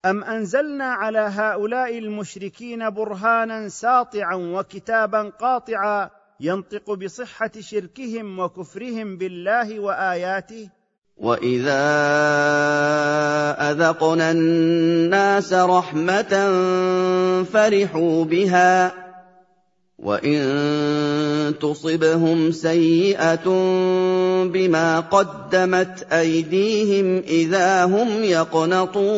أَمْ 0.04 0.24
أَنزَلْنَا 0.24 0.84
عَلَى 0.84 1.18
هَؤُلَاءِ 1.18 1.98
الْمُشْرِكِينَ 1.98 2.90
بُرْهَانًا 2.90 3.68
سَاطِعًا 3.68 4.34
وَكِتَابًا 4.34 5.22
قَاطِعًا 5.40 6.10
ينطق 6.40 6.94
بصحة 6.94 7.50
شركهم 7.60 8.38
وكفرهم 8.38 9.16
بالله 9.16 9.80
وآياته؟ 9.80 10.70
وإذا 11.16 11.82
أذقنا 13.70 14.30
الناس 14.30 15.52
رحمة 15.52 16.32
فرحوا 17.44 18.24
بها 18.24 18.92
وان 20.02 21.54
تصبهم 21.60 22.50
سيئه 22.50 23.44
بما 24.44 25.00
قدمت 25.00 26.12
ايديهم 26.12 27.18
اذا 27.18 27.84
هم 27.84 28.24
يقنطون 28.24 29.10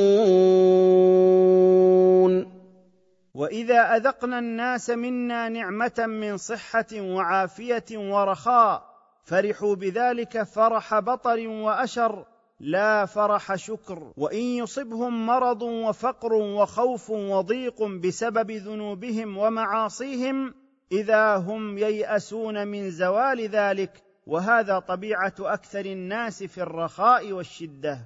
واذا 3.35 3.97
اذقنا 3.97 4.39
الناس 4.39 4.91
منا 4.91 5.49
نعمه 5.49 6.07
من 6.07 6.37
صحه 6.37 6.87
وعافيه 6.93 7.85
ورخاء 7.93 8.93
فرحوا 9.25 9.75
بذلك 9.75 10.43
فرح 10.43 10.99
بطر 10.99 11.49
واشر 11.49 12.25
لا 12.61 13.07
فرح 13.07 13.55
شكر 13.55 14.13
وان 14.17 14.43
يصبهم 14.43 15.27
مرض 15.27 15.63
وفقر 15.63 16.33
وخوف 16.33 17.11
وضيق 17.11 17.83
بسبب 17.83 18.51
ذنوبهم 18.51 19.39
ومعاصيهم 19.39 20.62
إذا 20.93 21.37
هم 21.37 21.79
ييأسون 21.79 22.69
من 22.69 22.91
زوال 22.91 23.49
ذلك 23.49 23.91
وهذا 24.27 24.79
طبيعة 24.79 25.35
أكثر 25.41 25.81
الناس 25.81 26.43
في 26.43 26.63
الرخاء 26.63 27.33
والشدة. 27.33 27.99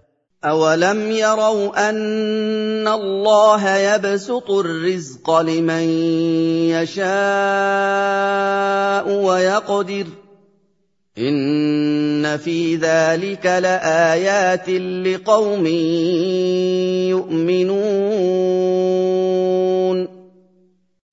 اولم 0.44 1.10
يروا 1.10 1.90
ان 1.90 2.88
الله 2.88 3.76
يبسط 3.76 4.50
الرزق 4.50 5.40
لمن 5.40 5.82
يشاء 6.70 7.06
ويقدر 9.08 10.06
إِنَّ 11.18 12.36
فِي 12.36 12.76
ذَٰلِكَ 12.76 13.46
لَآيَاتٍ 13.46 14.68
لِّقَوْمٍ 14.68 15.66
يُؤْمِنُونَ 17.08 19.05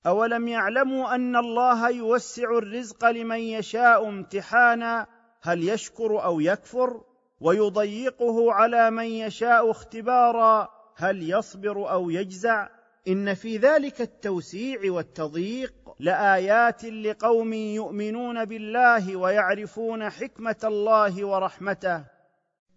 أَوَلَمْ 0.06 0.48
يَعْلَمُوا 0.48 1.16
أَنَّ 1.16 1.36
اللَّهَ 1.36 1.90
يُوسِّعُ 1.90 2.58
الرِّزْقَ 2.58 3.06
لِمَن 3.06 3.40
يَشَاءُ 3.40 4.10
امْتِحَانًا؟ 4.10 5.08
هل 5.42 5.70
يشكر 5.70 6.24
أو 6.24 6.40
يكفر؟ 6.40 7.02
ويضيقه 7.42 8.54
على 8.54 8.92
من 8.92 9.06
يشاء 9.06 9.72
اختبارا؟ 9.72 10.70
هل 10.96 11.30
يصبر 11.30 11.92
أو 11.92 12.10
يجزع؟ 12.10 12.68
إن 13.08 13.34
في 13.34 13.58
ذلك 13.58 14.02
التوسيع 14.02 14.80
والتضييق 14.86 15.74
لآيات 16.00 16.86
لقوم 16.86 17.54
يؤمنون 17.54 18.46
بالله 18.46 19.16
ويعرفون 19.16 20.10
حكمة 20.10 20.56
الله 20.64 21.26
ورحمته. 21.26 22.04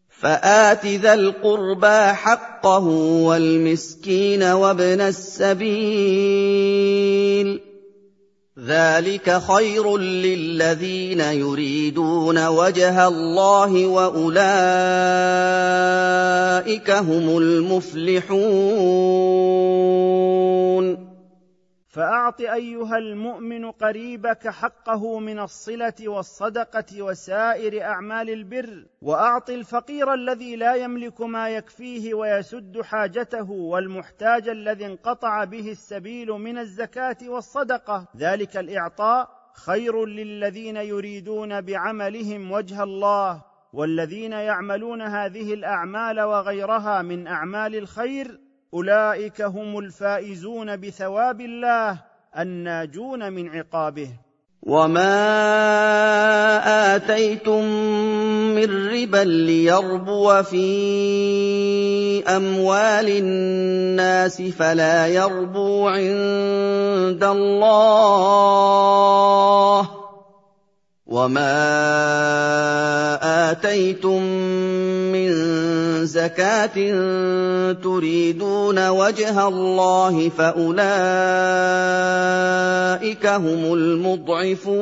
فآت 0.08 0.86
ذا 0.86 1.14
القربى 1.14 2.12
حقه 2.12 2.86
والمسكين 3.28 4.42
وابن 4.42 5.00
السبيل. 5.00 6.75
ذلك 8.64 9.42
خير 9.48 9.98
للذين 9.98 11.20
يريدون 11.20 12.46
وجه 12.46 13.08
الله 13.08 13.86
واولئك 13.86 14.40
هم 16.90 17.38
المفلحون 17.38 18.26
فأعط 21.96 22.40
أيها 22.40 22.98
المؤمن 22.98 23.70
قريبك 23.70 24.48
حقه 24.48 25.18
من 25.18 25.38
الصلة 25.38 25.94
والصدقة 26.00 27.02
وسائر 27.02 27.82
أعمال 27.82 28.30
البر 28.30 28.86
وأعط 29.02 29.50
الفقير 29.50 30.14
الذي 30.14 30.56
لا 30.56 30.74
يملك 30.74 31.20
ما 31.20 31.48
يكفيه 31.48 32.14
ويسد 32.14 32.80
حاجته 32.80 33.50
والمحتاج 33.50 34.48
الذي 34.48 34.86
انقطع 34.86 35.44
به 35.44 35.70
السبيل 35.70 36.28
من 36.30 36.58
الزكاة 36.58 37.16
والصدقة. 37.26 38.08
ذلك 38.16 38.56
الإعطاء 38.56 39.28
خير 39.54 40.06
للذين 40.06 40.76
يريدون 40.76 41.60
بعملهم 41.60 42.52
وجه 42.52 42.82
الله 42.82 43.42
والذين 43.72 44.32
يعملون 44.32 45.02
هذه 45.02 45.54
الأعمال 45.54 46.20
وغيرها 46.20 47.02
من 47.02 47.26
أعمال 47.26 47.76
الخير 47.76 48.45
أولئك 48.76 49.42
هم 49.42 49.78
الفائزون 49.78 50.76
بثواب 50.76 51.40
الله 51.40 51.98
الناجون 52.38 53.32
من 53.32 53.48
عقابه. 53.48 54.08
وما 54.62 55.16
اتيتم 56.96 57.64
من 58.54 58.88
ربا 58.88 59.24
ليربو 59.24 60.42
في 60.42 60.68
اموال 62.28 63.08
الناس 63.08 64.42
فلا 64.42 65.06
يربو 65.06 65.88
عند 65.88 67.24
الله 67.24 68.26
وما 71.06 71.52
اتيتم 73.50 74.22
من 75.12 75.30
زكاه 76.06 76.74
تريدون 77.72 78.88
وجه 78.88 79.48
الله 79.48 80.28
فاولئك 80.28 80.76
هم 83.26 83.74
المضعفون 83.74 84.76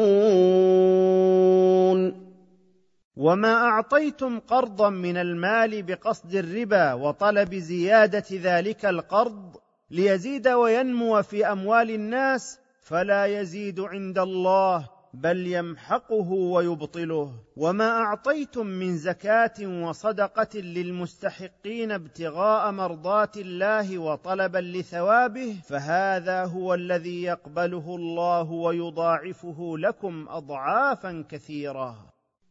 وما 3.16 3.54
اعطيتم 3.54 4.38
قرضا 4.38 4.90
من 4.90 5.16
المال 5.16 5.82
بقصد 5.82 6.34
الربا 6.34 6.92
وطلب 6.92 7.54
زياده 7.54 8.24
ذلك 8.32 8.87
القرض 8.87 9.56
ليزيد 9.90 10.48
وينمو 10.48 11.22
في 11.22 11.46
اموال 11.46 11.90
الناس 11.90 12.58
فلا 12.80 13.26
يزيد 13.26 13.80
عند 13.80 14.18
الله 14.18 14.94
بل 15.14 15.46
يمحقه 15.46 16.31
ويبطله. 16.31 17.33
وما 17.57 17.90
أعطيتم 17.90 18.66
من 18.66 18.96
زكاة 18.96 19.85
وصدقة 19.88 20.59
للمستحقين 20.59 21.92
ابتغاء 21.92 22.72
مرضات 22.72 23.37
الله 23.37 23.98
وطلبا 23.98 24.59
لثوابه 24.59 25.57
فهذا 25.68 26.44
هو 26.44 26.74
الذي 26.74 27.22
يقبله 27.22 27.96
الله 27.96 28.50
ويضاعفه 28.53 29.74
لكم 29.79 30.27
أضعافا 30.29 31.24
كثيرة. 31.31 31.96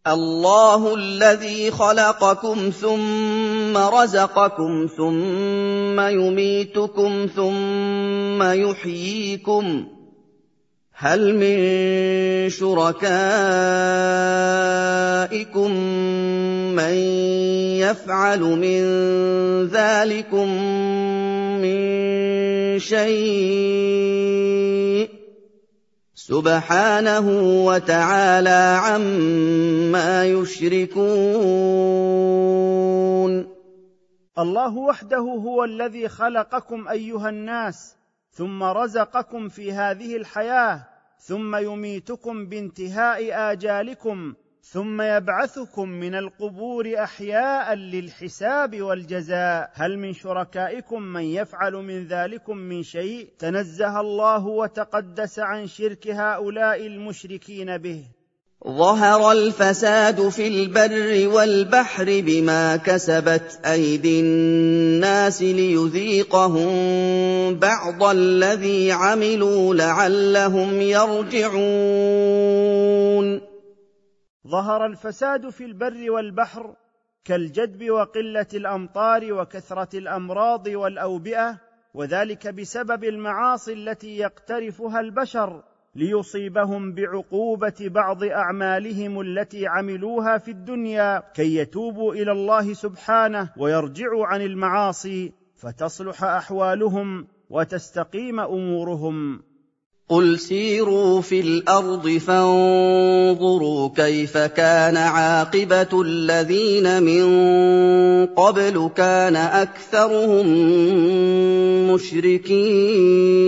الله 0.07 0.95
الذي 0.95 1.71
خلقكم 1.71 2.69
ثم 2.69 3.77
رزقكم 3.77 4.87
ثم 4.97 5.99
يميتكم 5.99 7.27
ثم 7.35 8.43
يحييكم 8.43 9.87
هل 10.95 11.35
من 11.35 12.49
شركائكم 12.49 13.01
من 16.75 16.93
يفعل 17.81 18.39
من 18.41 18.83
ذلكم 19.67 20.47
من 21.61 21.79
شيء؟ 22.79 24.03
سبحانه 26.15 27.27
وتعالى 27.65 28.79
عما 28.83 30.25
يشركون. 30.25 31.03
الله 34.39 34.77
وحده 34.77 35.17
هو 35.17 35.63
الذي 35.63 36.07
خلقكم 36.07 36.87
أيها 36.87 37.29
الناس 37.29 37.95
ثم 38.33 38.63
رزقكم 38.63 39.49
في 39.49 39.71
هذه 39.71 40.17
الحياة 40.17 40.87
ثم 41.17 41.55
يميتكم 41.55 42.45
بانتهاء 42.45 43.51
آجالكم 43.51 44.33
ثم 44.61 45.01
يبعثكم 45.01 45.89
من 45.89 46.15
القبور 46.15 46.93
أحياء 47.03 47.73
للحساب 47.73 48.81
والجزاء. 48.81 49.71
هل 49.73 49.99
من 49.99 50.13
شركائكم 50.13 51.01
من 51.01 51.23
يفعل 51.23 51.73
من 51.73 52.07
ذلكم 52.07 52.57
من 52.57 52.83
شيء؟ 52.83 53.29
تنزه 53.39 53.99
الله 53.99 54.47
وتقدس 54.47 55.39
عن 55.39 55.67
شرك 55.67 56.07
هؤلاء 56.07 56.87
المشركين 56.87 57.77
به. 57.77 58.05
ظهر 58.67 59.31
الفساد 59.31 60.29
في 60.29 60.47
البر 60.47 61.27
والبحر 61.35 62.05
بما 62.05 62.75
كسبت 62.77 63.59
أيدي 63.65 64.19
الناس 64.19 65.41
ليذيقهم 65.41 66.69
بعض 67.55 68.03
الذي 68.03 68.91
عملوا 68.91 69.75
لعلهم 69.75 70.81
يرجعون. 70.81 71.53
ظهر 74.47 74.85
الفساد 74.85 75.49
في 75.49 75.65
البر 75.65 76.11
والبحر 76.11 76.75
كالجدب 77.25 77.89
وقلة 77.89 78.47
الأمطار 78.53 79.33
وكثرة 79.33 79.97
الأمراض 79.97 80.67
والأوبئة 80.67 81.57
وذلك 81.93 82.47
بسبب 82.47 83.03
المعاصي 83.03 83.73
التي 83.73 84.17
يقترفها 84.17 84.99
البشر 84.99 85.63
ليصيبهم 85.95 86.93
بعقوبة 86.93 87.73
بعض 87.81 88.23
أعمالهم 88.23 89.21
التي 89.21 89.67
عملوها 89.67 90.37
في 90.37 90.51
الدنيا 90.51 91.23
كي 91.35 91.55
يتوبوا 91.55 92.13
إلى 92.13 92.31
الله 92.31 92.73
سبحانه 92.73 93.49
ويرجعوا 93.57 94.25
عن 94.25 94.41
المعاصي 94.41 95.33
فتصلح 95.55 96.23
أحوالهم 96.23 97.27
وتستقيم 97.49 98.39
أمورهم. 98.39 99.41
قل 100.09 100.39
سيروا 100.39 101.21
في 101.21 101.39
الأرض 101.39 102.09
فانظروا 102.09 103.89
كيف 103.95 104.37
كان 104.37 104.97
عاقبة 104.97 106.01
الذين 106.01 107.03
من 107.03 107.25
قبل 108.25 108.89
كان 108.95 109.35
أكثرهم 109.35 110.47
مشركين. 111.93 113.43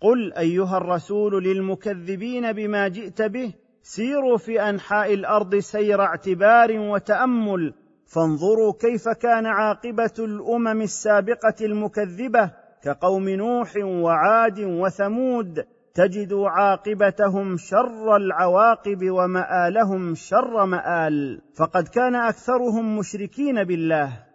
قل 0.00 0.32
أيها 0.32 0.76
الرسول 0.76 1.44
للمكذبين 1.44 2.52
بما 2.52 2.88
جئت 2.88 3.22
به 3.22 3.54
سيروا 3.82 4.36
في 4.36 4.60
أنحاء 4.60 5.14
الأرض 5.14 5.56
سير 5.56 6.02
اعتبار 6.02 6.78
وتأمل 6.78 7.74
فانظروا 8.06 8.72
كيف 8.80 9.08
كان 9.08 9.46
عاقبة 9.46 10.14
الأمم 10.18 10.82
السابقة 10.82 11.54
المكذبة 11.60 12.50
كقوم 12.82 13.28
نوح 13.28 13.76
وعاد 13.76 14.60
وثمود 14.60 15.64
تجد 15.94 16.32
عاقبتهم 16.32 17.56
شر 17.56 18.16
العواقب 18.16 19.10
ومآلهم 19.10 20.14
شر 20.14 20.64
مآل 20.64 21.42
فقد 21.54 21.88
كان 21.88 22.14
أكثرهم 22.14 22.98
مشركين 22.98 23.64
بالله. 23.64 24.27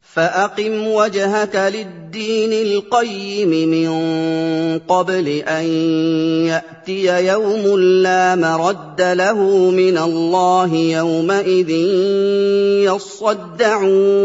فأقم 0.00 0.86
وجهك 0.86 1.56
للدين 1.56 2.52
القيم 2.66 3.68
من 3.68 3.88
قبل 4.78 5.28
أن 5.28 5.64
يأتي 6.46 7.26
يوم 7.26 7.78
لا 7.78 8.34
مرد 8.34 9.00
له 9.00 9.70
من 9.70 9.98
الله 9.98 10.74
يومئذ 10.74 11.70
يصدعون. 12.88 14.18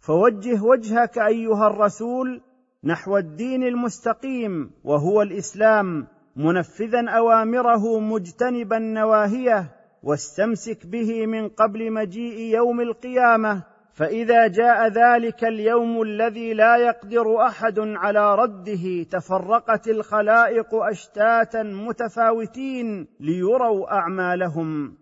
فوجه 0.00 0.62
وجهك 0.62 1.18
أيها 1.18 1.66
الرسول 1.66 2.40
نحو 2.84 3.16
الدين 3.16 3.62
المستقيم 3.62 4.70
وهو 4.84 5.22
الإسلام 5.22 6.06
منفذا 6.36 7.08
أوامره 7.08 7.98
مجتنبا 7.98 8.78
نواهيه 8.78 9.83
واستمسك 10.04 10.86
به 10.86 11.26
من 11.26 11.48
قبل 11.48 11.92
مجيء 11.92 12.38
يوم 12.38 12.80
القيامة 12.80 13.62
فإذا 13.94 14.46
جاء 14.46 14.88
ذلك 14.88 15.44
اليوم 15.44 16.02
الذي 16.02 16.54
لا 16.54 16.76
يقدر 16.76 17.46
أحد 17.46 17.78
على 17.78 18.34
رده 18.34 19.02
تفرقت 19.10 19.88
الخلائق 19.88 20.74
أشتاتا 20.74 21.62
متفاوتين 21.62 23.06
ليروا 23.20 23.92
أعمالهم. 23.92 24.94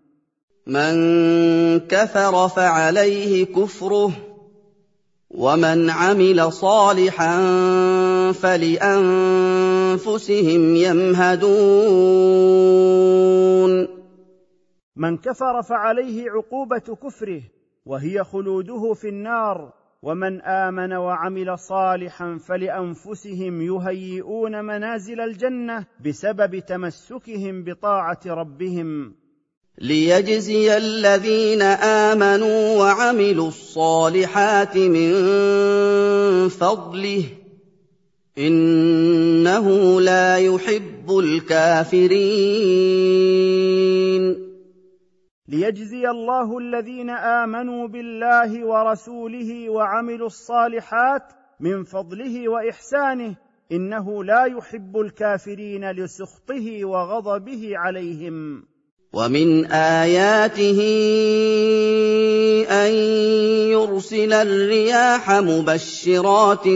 من 0.67 0.93
كفر 1.79 2.47
فعليه 2.47 3.45
كفره 3.45 4.11
ومن 5.29 5.89
عمل 5.89 6.51
صالحا 6.51 7.41
فلأنفسهم 8.31 9.15
يمهدون. 10.75 11.53
من 14.95 15.17
كفر 15.17 15.61
فعليه 15.61 16.31
عقوبة 16.31 16.97
كفره 17.03 17.41
وهي 17.85 18.23
خلوده 18.23 18.93
في 18.93 19.09
النار 19.09 19.73
ومن 20.01 20.41
آمن 20.41 20.93
وعمل 20.93 21.59
صالحا 21.59 22.37
فلأنفسهم 22.47 23.61
يهيئون 23.61 24.65
منازل 24.65 25.21
الجنة 25.21 25.85
بسبب 26.05 26.59
تمسكهم 26.59 27.63
بطاعة 27.63 28.19
ربهم. 28.25 29.13
ليجزي 29.77 30.77
الذين 30.77 31.61
آمنوا 31.61 32.79
وعملوا 32.79 33.47
الصالحات 33.47 34.77
من 34.77 35.13
فضله 36.49 37.23
إنه 38.37 40.01
لا 40.01 40.37
يحب 40.37 41.19
الكافرين. 41.19 42.13
ليجزي 45.47 46.09
الله 46.09 46.57
الذين 46.57 47.09
آمنوا 47.09 47.87
بالله 47.87 48.65
ورسوله 48.65 49.69
وعملوا 49.69 50.27
الصالحات 50.27 51.23
من 51.59 51.83
فضله 51.83 52.49
وإحسانه 52.49 53.35
إنه 53.71 54.23
لا 54.23 54.45
يحب 54.45 54.97
الكافرين 54.97 55.91
لسخطه 55.91 56.85
وغضبه 56.85 57.77
عليهم. 57.77 58.63
ومن 59.13 59.65
آياته 59.71 60.79
أن 62.71 62.93
يرسل 63.71 64.33
الرياح 64.33 65.31
مبشرات 65.31 66.67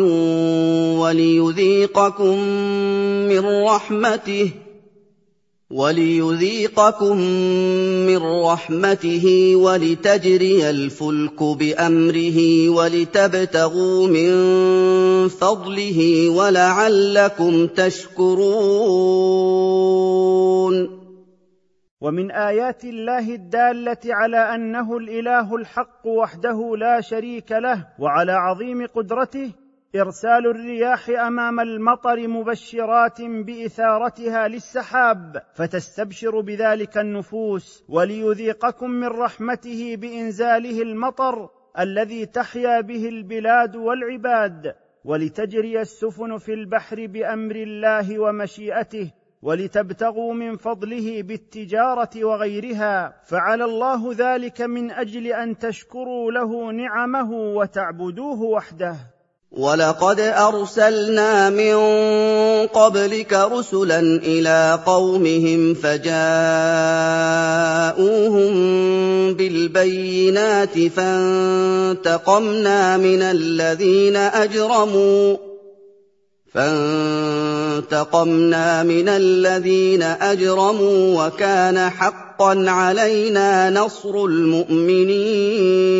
وليذيقكم 1.01 2.39
من 3.29 3.63
رحمته 3.63 4.66
وَلِيُذِيقَكُم 5.71 7.17
مِّن 8.07 8.17
رَّحْمَتِهِ 8.17 9.55
وَلِتَجْرِيَ 9.55 10.69
الْفُلْكُ 10.69 11.43
بِأَمْرِهِ 11.43 12.69
وَلِتَبْتَغُوا 12.69 14.07
مِن 14.07 14.31
فَضْلِهِ 15.27 16.29
وَلَعَلَّكُمْ 16.29 17.67
تَشْكُرُونَ. 17.67 18.67
ومن 22.01 22.31
آيات 22.31 22.85
الله 22.85 23.35
الدالة 23.35 24.03
على 24.05 24.55
أنه 24.55 24.97
الإله 24.97 25.55
الحق 25.55 26.07
وحده 26.07 26.75
لا 26.77 27.01
شريك 27.01 27.51
له 27.51 27.87
وعلى 27.99 28.31
عظيم 28.31 28.85
قدرته 28.95 29.66
إرسال 29.95 30.47
الرياح 30.47 31.09
أمام 31.09 31.59
المطر 31.59 32.27
مبشرات 32.27 33.21
بإثارتها 33.21 34.47
للسحاب 34.47 35.41
فتستبشر 35.53 36.41
بذلك 36.41 36.97
النفوس 36.97 37.83
وليذيقكم 37.89 38.89
من 38.89 39.07
رحمته 39.07 39.95
بإنزاله 39.95 40.81
المطر 40.81 41.49
الذي 41.79 42.25
تحيا 42.25 42.81
به 42.81 43.09
البلاد 43.09 43.75
والعباد 43.75 44.75
ولتجري 45.05 45.81
السفن 45.81 46.37
في 46.37 46.53
البحر 46.53 47.05
بأمر 47.05 47.55
الله 47.55 48.19
ومشيئته 48.19 49.11
ولتبتغوا 49.41 50.33
من 50.33 50.55
فضله 50.55 51.21
بالتجارة 51.21 52.09
وغيرها. 52.23 53.21
فعلى 53.23 53.63
الله 53.63 54.13
ذلك 54.13 54.61
من 54.61 54.91
أجل 54.91 55.27
أن 55.27 55.57
تشكروا 55.57 56.31
له 56.31 56.71
نعمه 56.71 57.31
وتعبدوه 57.31 58.41
وحده. 58.41 59.16
ولقد 59.51 60.19
ارسلنا 60.19 61.49
من 61.49 61.75
قبلك 62.67 63.33
رسلا 63.33 63.99
إلى 63.99 64.79
قومهم 64.85 65.73
فجاءوهم 65.73 66.13
بالبينات 69.33 70.87
فانتقمنا 70.87 72.57
من 72.97 73.21
الذين 73.21 74.15
اجرموا 74.15 75.37
فانتقمنا 77.77 78.83
من 78.83 79.09
الذين 79.09 80.03
اجرموا 80.03 81.25
وكان 81.25 81.89
حقا 81.89 82.65
علينا 82.67 83.69
نصر 83.69 84.25
المؤمنين 84.25 85.97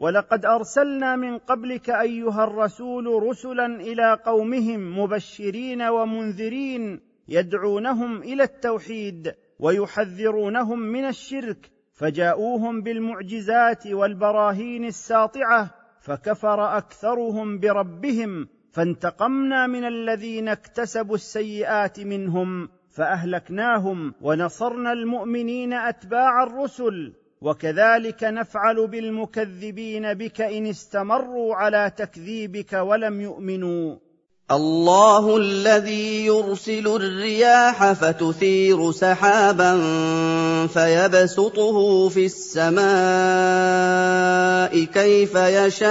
ولقد 0.00 0.44
أرسلنا 0.44 1.16
من 1.16 1.38
قبلك 1.38 1.90
أيها 1.90 2.44
الرسول 2.44 3.22
رسلا 3.22 3.66
إلى 3.66 4.18
قومهم 4.26 4.98
مبشرين 4.98 5.82
ومنذرين 5.82 7.00
يدعونهم 7.28 8.22
إلى 8.22 8.42
التوحيد 8.42 9.34
ويحذرونهم 9.58 10.78
من 10.78 11.04
الشرك 11.04 11.70
فجاءوهم 11.94 12.82
بالمعجزات 12.82 13.86
والبراهين 13.86 14.84
الساطعة 14.84 15.70
فكفر 16.00 16.76
أكثرهم 16.78 17.58
بربهم 17.58 18.48
فانتقمنا 18.72 19.66
من 19.66 19.84
الذين 19.84 20.48
اكتسبوا 20.48 21.14
السيئات 21.14 22.00
منهم 22.00 22.68
فأهلكناهم 22.90 24.14
ونصرنا 24.20 24.92
المؤمنين 24.92 25.72
أتباع 25.72 26.42
الرسل. 26.42 27.12
وكذلك 27.42 28.24
نفعل 28.24 28.86
بالمكذبين 28.86 30.14
بك 30.14 30.40
إن 30.40 30.66
استمروا 30.66 31.54
على 31.54 31.92
تكذيبك 31.96 32.72
ولم 32.72 33.20
يؤمنوا. 33.20 33.96
الله 34.50 35.36
الذي 35.36 36.26
يرسل 36.26 36.86
الرياح 36.86 37.92
فتثير 37.92 38.92
سحابا 38.92 39.80
فيبسطه 40.66 42.08
في 42.08 42.24
السماء 42.26 42.84
كيف 44.84 45.34
يشاء. 45.34 45.90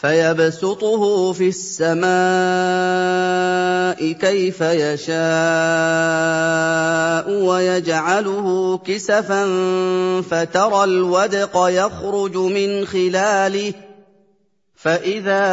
فيبسطه 0.00 1.32
في 1.32 1.48
السماء 1.48 2.10
كيف 4.12 4.60
يشاء 4.60 5.20
ويجعله 7.30 8.78
كسفا 8.86 9.44
فترى 10.30 10.84
الودق 10.84 11.66
يخرج 11.68 12.36
من 12.36 12.86
خلاله 12.86 13.72
فاذا 14.80 15.44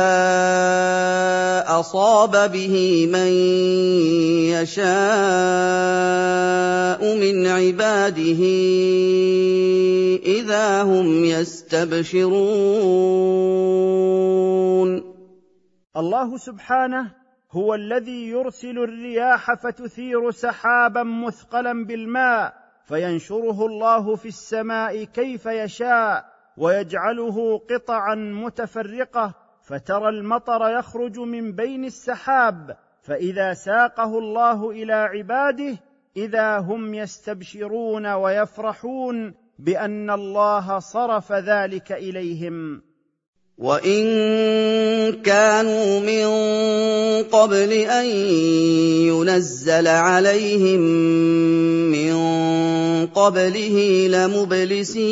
اصاب 1.80 2.51
به 2.51 3.07
من 3.11 3.28
يشاء 4.55 4.88
من 7.15 7.47
عباده 7.47 8.41
اذا 10.25 10.82
هم 10.82 11.25
يستبشرون 11.25 12.38
الله 15.97 16.38
سبحانه 16.38 17.11
هو 17.51 17.75
الذي 17.75 18.28
يرسل 18.28 18.80
الرياح 18.80 19.53
فتثير 19.53 20.32
سحابا 20.32 21.03
مثقلا 21.03 21.86
بالماء 21.86 22.53
فينشره 22.88 23.65
الله 23.65 24.15
في 24.15 24.28
السماء 24.28 25.03
كيف 25.03 25.45
يشاء 25.45 26.36
ويجعله 26.58 27.58
قطعا 27.58 28.16
متفرقة 28.16 29.34
فترى 29.62 30.10
المطر 30.10 30.70
يخرج 30.80 31.20
من 31.20 31.51
بين 31.51 31.86
السحاب 31.86 32.78
فإذا 33.01 33.53
ساقه 33.53 34.18
الله 34.18 34.70
إلى 34.70 34.93
عباده 34.93 35.78
إذا 36.18 36.58
هم 36.60 36.93
يستبشرون 36.93 38.08
ويفرحون 38.08 39.34
بأن 39.60 40.10
الله 40.10 40.80
صرف 40.80 41.32
ذلك 41.32 41.91
إليهم. 41.91 42.82
وان 43.58 44.05
كانوا 45.22 45.99
من 45.99 46.28
قبل 47.24 47.74
ان 47.74 48.05
ينزل 49.10 49.88
عليهم 49.88 50.80
من 51.91 52.16
قبله 53.08 54.08
لمبلسين 54.08 55.08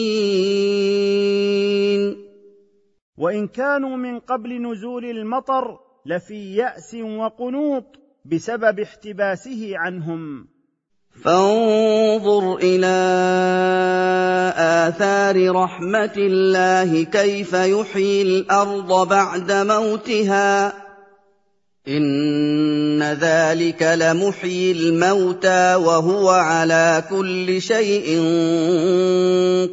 وان 3.18 3.48
كانوا 3.48 3.98
من 3.98 4.20
قبل 4.20 4.62
نزول 4.62 5.06
المطر 5.06 5.80
لفي 6.06 6.56
ياس 6.56 6.96
وقنوط 6.96 8.00
بسبب 8.26 8.80
احتباسه 8.80 9.72
عنهم 9.78 10.48
فانظر 11.24 12.58
إلى 12.58 12.96
آثار 14.58 15.52
رحمة 15.52 16.14
الله 16.18 17.04
كيف 17.04 17.54
يحيي 17.54 18.22
الأرض 18.22 19.08
بعد 19.08 19.52
موتها. 19.52 20.74
إن 21.88 23.04
ذلك 23.04 23.84
لمحيي 23.84 24.72
الموتى 24.72 25.76
وهو 25.76 26.30
على 26.30 27.04
كل 27.10 27.62
شيء 27.62 28.22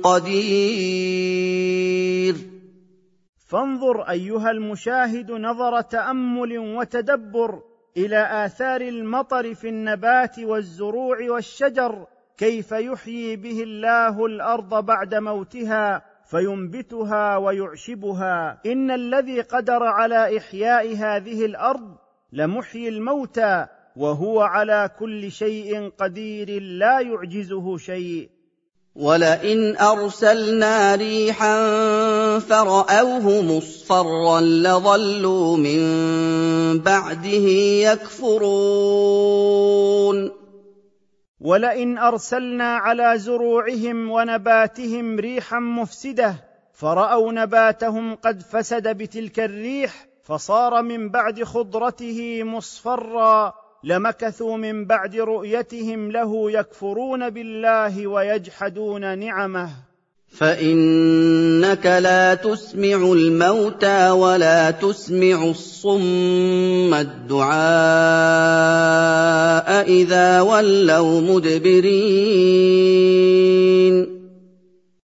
قدير. 0.03 1.53
فانظر 3.49 4.03
أيها 4.03 4.51
المشاهد 4.51 5.30
نظر 5.30 5.80
تأمل 5.80 6.59
وتدبر 6.59 7.72
إلى 7.97 8.47
آثار 8.47 8.80
المطر 8.80 9.55
في 9.55 9.68
النبات 9.68 10.38
والزروع 10.38 11.18
والشجر 11.30 12.07
كيف 12.36 12.72
يحيي 12.72 13.36
به 13.36 13.62
الله 13.62 14.26
الأرض 14.26 14.84
بعد 14.84 15.14
موتها 15.14 16.03
فينبتها 16.26 17.36
ويعشبها. 17.36 18.61
إن 18.66 18.90
الذي 18.90 19.40
قدر 19.40 19.82
على 19.82 20.38
إحياء 20.38 20.97
هذه 20.97 21.45
الأرض 21.45 21.97
لمحيي 22.32 22.88
الموتى 22.88 23.66
وهو 23.97 24.40
على 24.40 24.90
كل 24.99 25.30
شيء 25.30 25.88
قدير 25.88 26.62
لا 26.62 27.01
يعجزه 27.01 27.76
شيء. 27.76 28.30
ولئن 28.97 29.76
ارسلنا 29.76 30.95
ريحا 30.95 31.59
فراوه 32.38 33.43
مصفرا 33.43 34.40
لظلوا 34.40 35.57
من 35.57 35.80
بعده 36.78 37.49
يكفرون 38.28 39.53
ولئن 41.40 41.99
ارسلنا 41.99 42.76
على 42.76 43.18
زروعهم 43.18 44.11
ونباتهم 44.11 45.18
ريحا 45.18 45.59
مفسده 45.59 46.36
فراوا 46.72 47.32
نباتهم 47.32 48.14
قد 48.14 48.43
فسد 48.43 48.88
بتلك 48.88 49.40
الريح 49.40 50.07
فصار 50.22 50.82
من 50.82 51.09
بعد 51.09 51.43
خضرته 51.43 52.43
مصفرا 52.45 53.62
لمكثوا 53.85 54.57
من 54.57 54.85
بعد 54.85 55.16
رؤيتهم 55.16 56.11
له 56.11 56.51
يكفرون 56.51 57.30
بالله 57.30 58.07
ويجحدون 58.07 59.18
نعمه. 59.18 59.70
فإنك 60.28 61.87
لا 61.87 62.35
تسمع 62.35 63.12
الموتى 63.12 64.11
ولا 64.11 64.70
تسمع 64.70 65.45
الصم 65.45 66.95
الدعاء 66.95 67.53
إذا 69.89 70.41
ولوا 70.41 71.20
مدبرين. 71.20 72.03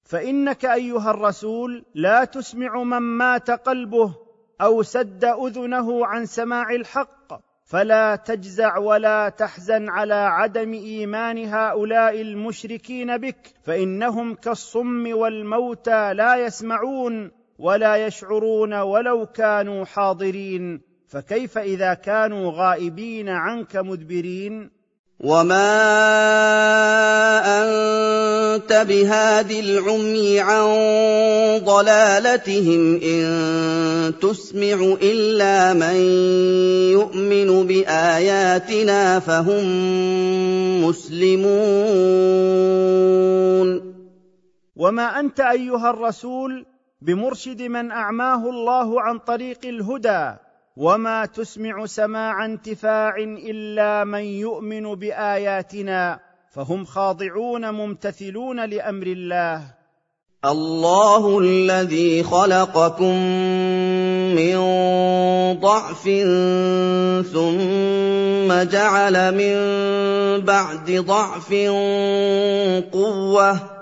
فإنك 0.05 0.65
أيها 0.65 1.11
الرسول 1.11 1.85
لا 1.95 2.25
تسمع 2.25 2.83
من 2.83 2.97
مات 2.97 3.51
قلبه 3.51 4.13
أو 4.61 4.83
سد 4.83 5.25
أذنه 5.25 6.05
عن 6.05 6.25
سماع 6.25 6.69
الحق. 6.75 7.52
فلا 7.73 8.15
تجزع 8.15 8.77
ولا 8.77 9.29
تحزن 9.29 9.89
على 9.89 10.13
عدم 10.13 10.73
إيمان 10.73 11.45
هؤلاء 11.45 12.21
المشركين 12.21 13.17
بك 13.17 13.53
فإنهم 13.63 14.35
كالصم 14.35 15.17
والموتى 15.17 16.13
لا 16.13 16.35
يسمعون 16.35 17.31
ولا 17.59 17.95
يشعرون 17.95 18.73
ولو 18.73 19.25
كانوا 19.25 19.85
حاضرين 19.85 20.81
فكيف 21.07 21.57
إذا 21.57 21.93
كانوا 21.93 22.51
غائبين 22.51 23.29
عنك 23.29 23.75
مدبرين؟ 23.75 24.71
وما 25.19 25.69
انت 27.63 28.73
بهاد 28.89 29.51
العمي 29.51 30.39
عن 30.39 30.65
ضلالتهم 31.65 33.01
ان 33.03 33.23
تسمع 34.21 34.97
الا 35.01 35.73
من 35.73 35.95
يؤمن 36.91 37.67
باياتنا 37.67 39.19
فهم 39.19 39.63
مسلمون 40.83 41.53
وما 44.75 45.19
انت 45.19 45.39
ايها 45.39 45.89
الرسول 45.89 46.65
بمرشد 47.01 47.61
من 47.61 47.91
اعماه 47.91 48.49
الله 48.49 49.01
عن 49.01 49.19
طريق 49.19 49.59
الهدى 49.65 50.35
وما 50.77 51.25
تسمع 51.25 51.85
سماع 51.85 52.45
انتفاع 52.45 53.15
الا 53.17 54.03
من 54.03 54.23
يؤمن 54.23 54.95
باياتنا 54.95 56.19
فهم 56.53 56.85
خاضعون 56.85 57.71
ممتثلون 57.71 58.65
لامر 58.65 59.07
الله. 59.07 59.61
الله 60.45 61.39
الذي 61.39 62.23
خلقكم 62.23 63.15
من 64.35 64.55
ضعف 65.59 66.03
ثم 67.33 68.63
جعل 68.71 69.15
من 69.31 69.55
بعد 70.45 70.91
ضعف 70.91 71.53
قوه 72.91 73.72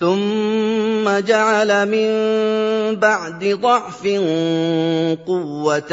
ثم 0.00 1.18
جعل 1.18 1.88
من 1.88 2.10
بعد 2.96 3.44
ضعف 3.44 4.06
قوة 5.26 5.92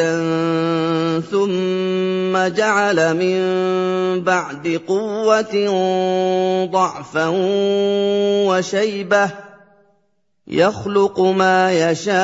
ثم 1.31 2.37
جعل 2.55 3.13
من 3.13 3.39
بعد 4.23 4.81
قوة 4.87 5.53
ضعفا 6.71 7.27
وشيبة 8.47 9.29
يخلق 10.47 11.19
ما 11.19 11.71
يشاء 11.91 12.17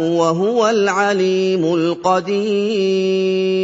وهو 0.00 0.68
العليم 0.68 1.74
القدير. 1.74 3.59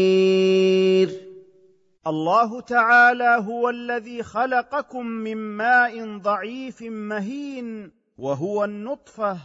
الله 2.07 2.61
تعالى 2.61 3.45
هو 3.49 3.69
الذي 3.71 4.23
خلقكم 4.23 5.07
من 5.07 5.37
ماء 5.37 6.19
ضعيف 6.19 6.83
مهين 6.83 7.93
وهو 8.19 8.65
النطفة 8.65 9.39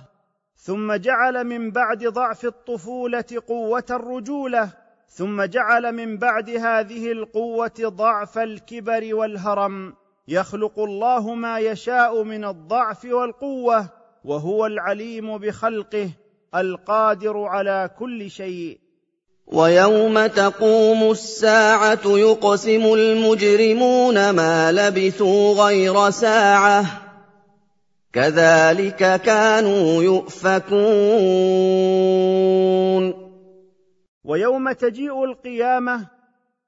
ثم 0.56 0.94
جعل 0.94 1.44
من 1.44 1.72
بعد 1.72 2.06
ضعف 2.06 2.46
الطفولة 2.46 3.26
قوة 3.48 3.86
الرجولة 3.90 4.74
ثم 5.08 5.44
جعل 5.44 5.92
من 5.92 6.18
بعد 6.18 6.50
هذه 6.50 7.12
القوة 7.12 7.74
ضعف 7.82 8.38
الكبر 8.38 9.16
والهرم. 9.16 9.94
يخلق 10.28 10.80
الله 10.80 11.34
ما 11.34 11.60
يشاء 11.60 12.24
من 12.24 12.46
الضعف 12.46 13.06
والقوة 13.06 13.90
وهو 14.24 14.66
العليم 14.66 15.38
بخلقه 15.38 16.10
القادر 16.56 17.44
على 17.44 17.90
كل 18.00 18.30
شيء. 18.30 18.81
ويوم 19.52 20.28
تقوم 20.28 21.12
الساعة 21.12 22.00
يقسم 22.06 22.94
المجرمون 22.94 24.30
ما 24.30 24.72
لبثوا 24.72 25.66
غير 25.66 26.10
ساعة 26.10 26.86
كذلك 28.14 29.22
كانوا 29.22 30.04
يؤفكون. 30.04 30.72
ويوم 34.24 34.72
تجيء 34.72 35.24
القيامة 35.26 36.08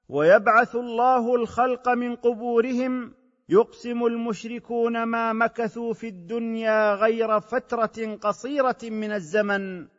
ويبعث 0.08 0.74
الله 0.76 1.34
الخلق 1.34 1.88
من 1.88 2.16
قبورهم 2.16 3.14
يقسم 3.48 4.06
المشركون 4.06 5.02
ما 5.02 5.32
مكثوا 5.32 5.92
في 5.94 6.08
الدنيا 6.08 6.94
غير 6.94 7.40
فترة 7.40 8.18
قصيرة 8.22 8.78
من 8.82 9.12
الزمن. 9.12 9.93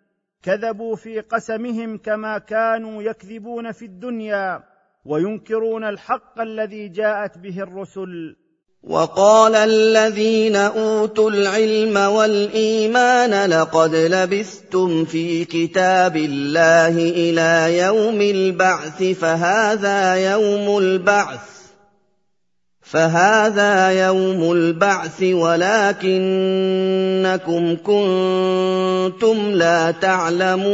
كذبوا 0.45 0.95
في 0.95 1.19
قسمهم 1.19 1.97
كما 1.97 2.37
كانوا 2.37 3.03
يكذبون 3.03 3.71
في 3.71 3.85
الدنيا 3.85 4.63
وينكرون 5.05 5.83
الحق 5.83 6.41
الذي 6.41 6.87
جاءت 6.87 7.37
به 7.37 7.59
الرسل. 7.59 8.35
وقال 8.83 9.55
الذين 9.55 10.55
أوتوا 10.55 11.29
العلم 11.29 11.97
والإيمان 11.97 13.49
لقد 13.49 13.95
لبثتم 13.95 15.05
في 15.05 15.45
كتاب 15.45 16.15
الله 16.17 16.97
إلى 16.97 17.77
يوم 17.77 18.21
البعث 18.21 19.03
فهذا 19.03 20.15
يوم 20.15 20.77
البعث. 20.77 21.64
فهذا 22.85 24.05
يوم 24.07 24.51
البعث 24.51 25.23
ولكنكم 25.23 26.15
كنتم 27.75 29.37
لا 29.51 29.91
تعلمون. 29.91 30.65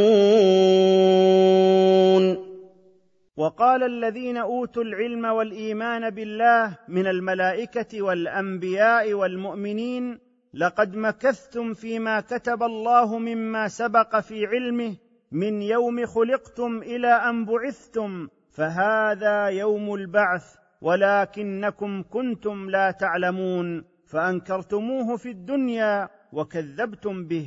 وقال 3.36 3.82
الذين 3.82 4.36
أوتوا 4.36 4.82
العلم 4.82 5.24
والإيمان 5.24 6.10
بالله 6.10 6.78
من 6.88 7.06
الملائكة 7.06 8.02
والأنبياء 8.02 9.12
والمؤمنين 9.12 10.18
لقد 10.54 10.96
مكثتم 10.96 11.74
فيما 11.74 12.20
كتب 12.20 12.62
الله 12.62 13.18
مما 13.18 13.68
سبق 13.68 14.20
في 14.20 14.46
علمه 14.46 14.96
من 15.32 15.62
يوم 15.62 16.06
خلقتم 16.06 16.82
إلى 16.82 17.08
أن 17.08 17.44
بعثتم 17.44 18.28
فهذا 18.50 19.46
يوم 19.46 19.94
البعث. 19.94 20.61
ولكنكم 20.82 22.02
كنتم 22.10 22.70
لا 22.70 22.90
تعلمون 22.90 23.84
فأنكرتموه 24.06 25.16
في 25.16 25.30
الدنيا 25.30 26.08
وكذبتم 26.32 27.24
به. 27.24 27.46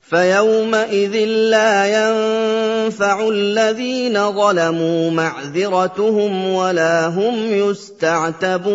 فيومئذ 0.00 1.24
لا 1.50 1.86
ينفع 1.86 3.28
الذين 3.28 4.32
ظلموا 4.32 5.10
معذرتهم 5.10 6.48
ولا 6.54 7.06
هم 7.06 7.34
يستعتبون. 7.34 8.66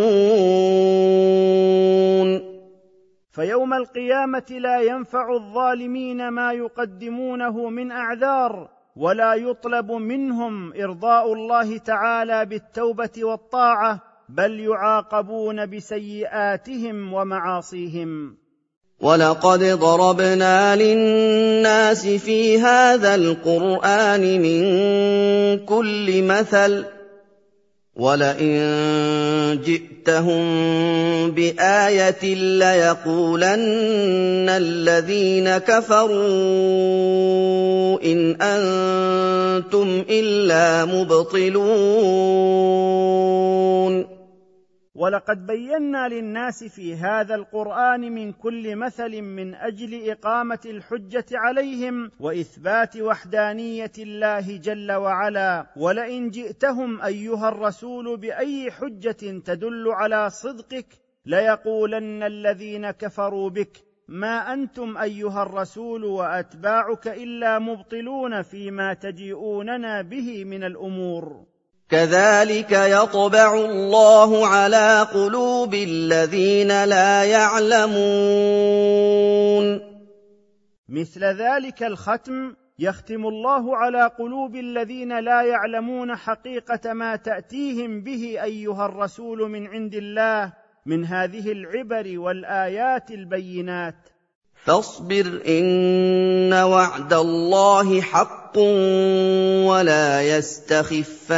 فيوم 3.32 3.74
القيامة 3.74 4.46
لا 4.50 4.82
ينفع 4.82 5.34
الظالمين 5.34 6.30
ما 6.30 6.54
يقدمونه 6.54 7.70
من 7.70 7.92
أعذار 7.92 8.81
ولا 8.96 9.34
يطلب 9.34 9.92
منهم 9.92 10.74
إرضاء 10.74 11.34
الله 11.34 11.78
تعالى 11.78 12.46
بالتوبة 12.46 13.24
والطاعة 13.24 14.02
بل 14.30 14.60
يعاقبون 14.60 15.66
بسيئاتهم 15.66 17.14
ومعاصيهم. 17.14 18.38
ولقد 19.02 19.64
ضربنا 19.64 20.76
للناس 20.76 22.08
في 22.08 22.60
هذا 22.60 23.16
القرآن 23.16 24.42
من 24.42 24.62
كل 25.66 26.24
مثل 26.24 27.01
وَلَئِن 27.96 29.60
جِئْتَهُم 29.68 30.44
بِآيَةٍ 31.32 32.36
لَّيَقُولَنَّ 32.36 34.50
الَّذِينَ 34.50 35.58
كَفَرُوا 35.58 36.20
إِنْ 38.04 38.42
أَنتُمْ 38.42 40.04
إِلَّا 40.10 40.86
مُبْطِلُونَ 40.86 41.62
ولقد 45.02 45.46
بينا 45.46 46.08
للناس 46.08 46.64
في 46.64 46.96
هذا 46.96 47.36
القرآن 47.36 48.02
من 48.02 48.32
كل 48.32 48.76
مثل 48.76 49.22
من 49.22 49.56
أجل 49.56 50.10
إقامة 50.10 50.60
الحجة 50.66 51.26
عليهم 51.34 52.12
وإثبات 52.20 52.98
وحدانية 52.98 53.92
الله 54.00 54.58
جل 54.58 54.92
وعلا. 54.92 55.68
ولئن 55.78 56.30
جئتهم 56.30 57.02
أيها 57.02 57.50
الرسول 57.50 58.18
بأي 58.18 58.72
حجة 58.72 59.40
تدل 59.46 59.88
على 59.88 60.30
صدقك 60.30 60.88
ليقولن 61.26 62.24
الذين 62.24 62.92
كفروا 62.92 63.50
بك 63.50 63.78
ما 64.08 64.54
أنتم 64.54 64.98
أيها 64.98 65.44
الرسول 65.44 66.04
وأتباعك 66.04 67.08
إلا 67.08 67.60
مبطلون 67.60 68.42
فيما 68.42 68.94
تجيئوننا 68.94 70.02
به 70.02 70.46
من 70.46 70.64
الأمور. 70.64 71.51
كذلك 71.92 72.72
يطبع 72.72 73.56
الله 73.56 74.48
على 74.48 75.08
قلوب 75.14 75.74
الذين 75.74 76.84
لا 76.84 77.24
يعلمون. 77.24 77.92
مثل 80.90 81.24
ذلك 81.24 81.84
الختم 81.84 82.56
يختم 82.80 83.28
الله 83.28 83.78
على 83.78 84.12
قلوب 84.20 84.56
الذين 84.56 85.20
لا 85.20 85.42
يعلمون 85.42 86.16
حقيقة 86.16 86.94
ما 86.94 87.16
تأتيهم 87.16 88.02
به 88.02 88.44
أيها 88.44 88.86
الرسول 88.86 89.50
من 89.50 89.68
عند 89.68 89.96
الله 89.96 90.54
من 90.86 91.06
هذه 91.06 91.52
العبر 91.52 92.20
والآيات 92.20 93.12
البينات. 93.12 94.11
فاصبر 94.66 95.42
إن 95.48 96.54
وعد 96.54 97.14
الله 97.14 98.02
حق 98.02 98.58
ولا 99.68 100.38
يستخفنك 100.38 101.38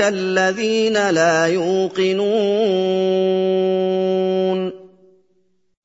الذين 0.00 1.10
لا 1.10 1.46
يوقنون. 1.46 2.34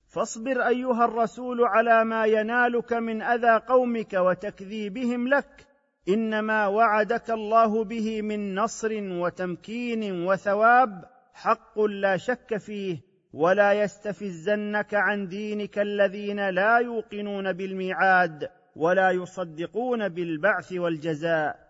فاصبر 0.09 0.67
أيها 0.67 1.05
الرسول 1.05 1.63
على 1.63 2.03
ما 2.05 2.25
ينالك 2.25 2.93
من 2.93 3.21
أذى 3.21 3.61
قومك 3.67 4.13
وتكذيبهم 4.13 5.27
لك. 5.27 5.67
إنما 6.09 6.67
وعدك 6.67 7.29
الله 7.29 7.83
به 7.83 8.21
من 8.21 8.55
نصر 8.55 8.89
وتمكين 9.01 10.25
وثواب. 10.25 11.05
حق 11.33 11.79
لا 11.79 12.17
شك 12.17 12.57
فيه. 12.57 13.08
ولا 13.33 13.73
يستفزنك 13.73 14.93
عن 14.93 15.27
دينك 15.27 15.79
الذين 15.79 16.49
لا 16.49 16.77
يوقنون 16.77 17.53
بالميعاد 17.53 18.49
ولا 18.75 19.11
يصدقون 19.11 20.09
بالبعث 20.09 20.73
والجزاء. 20.73 21.68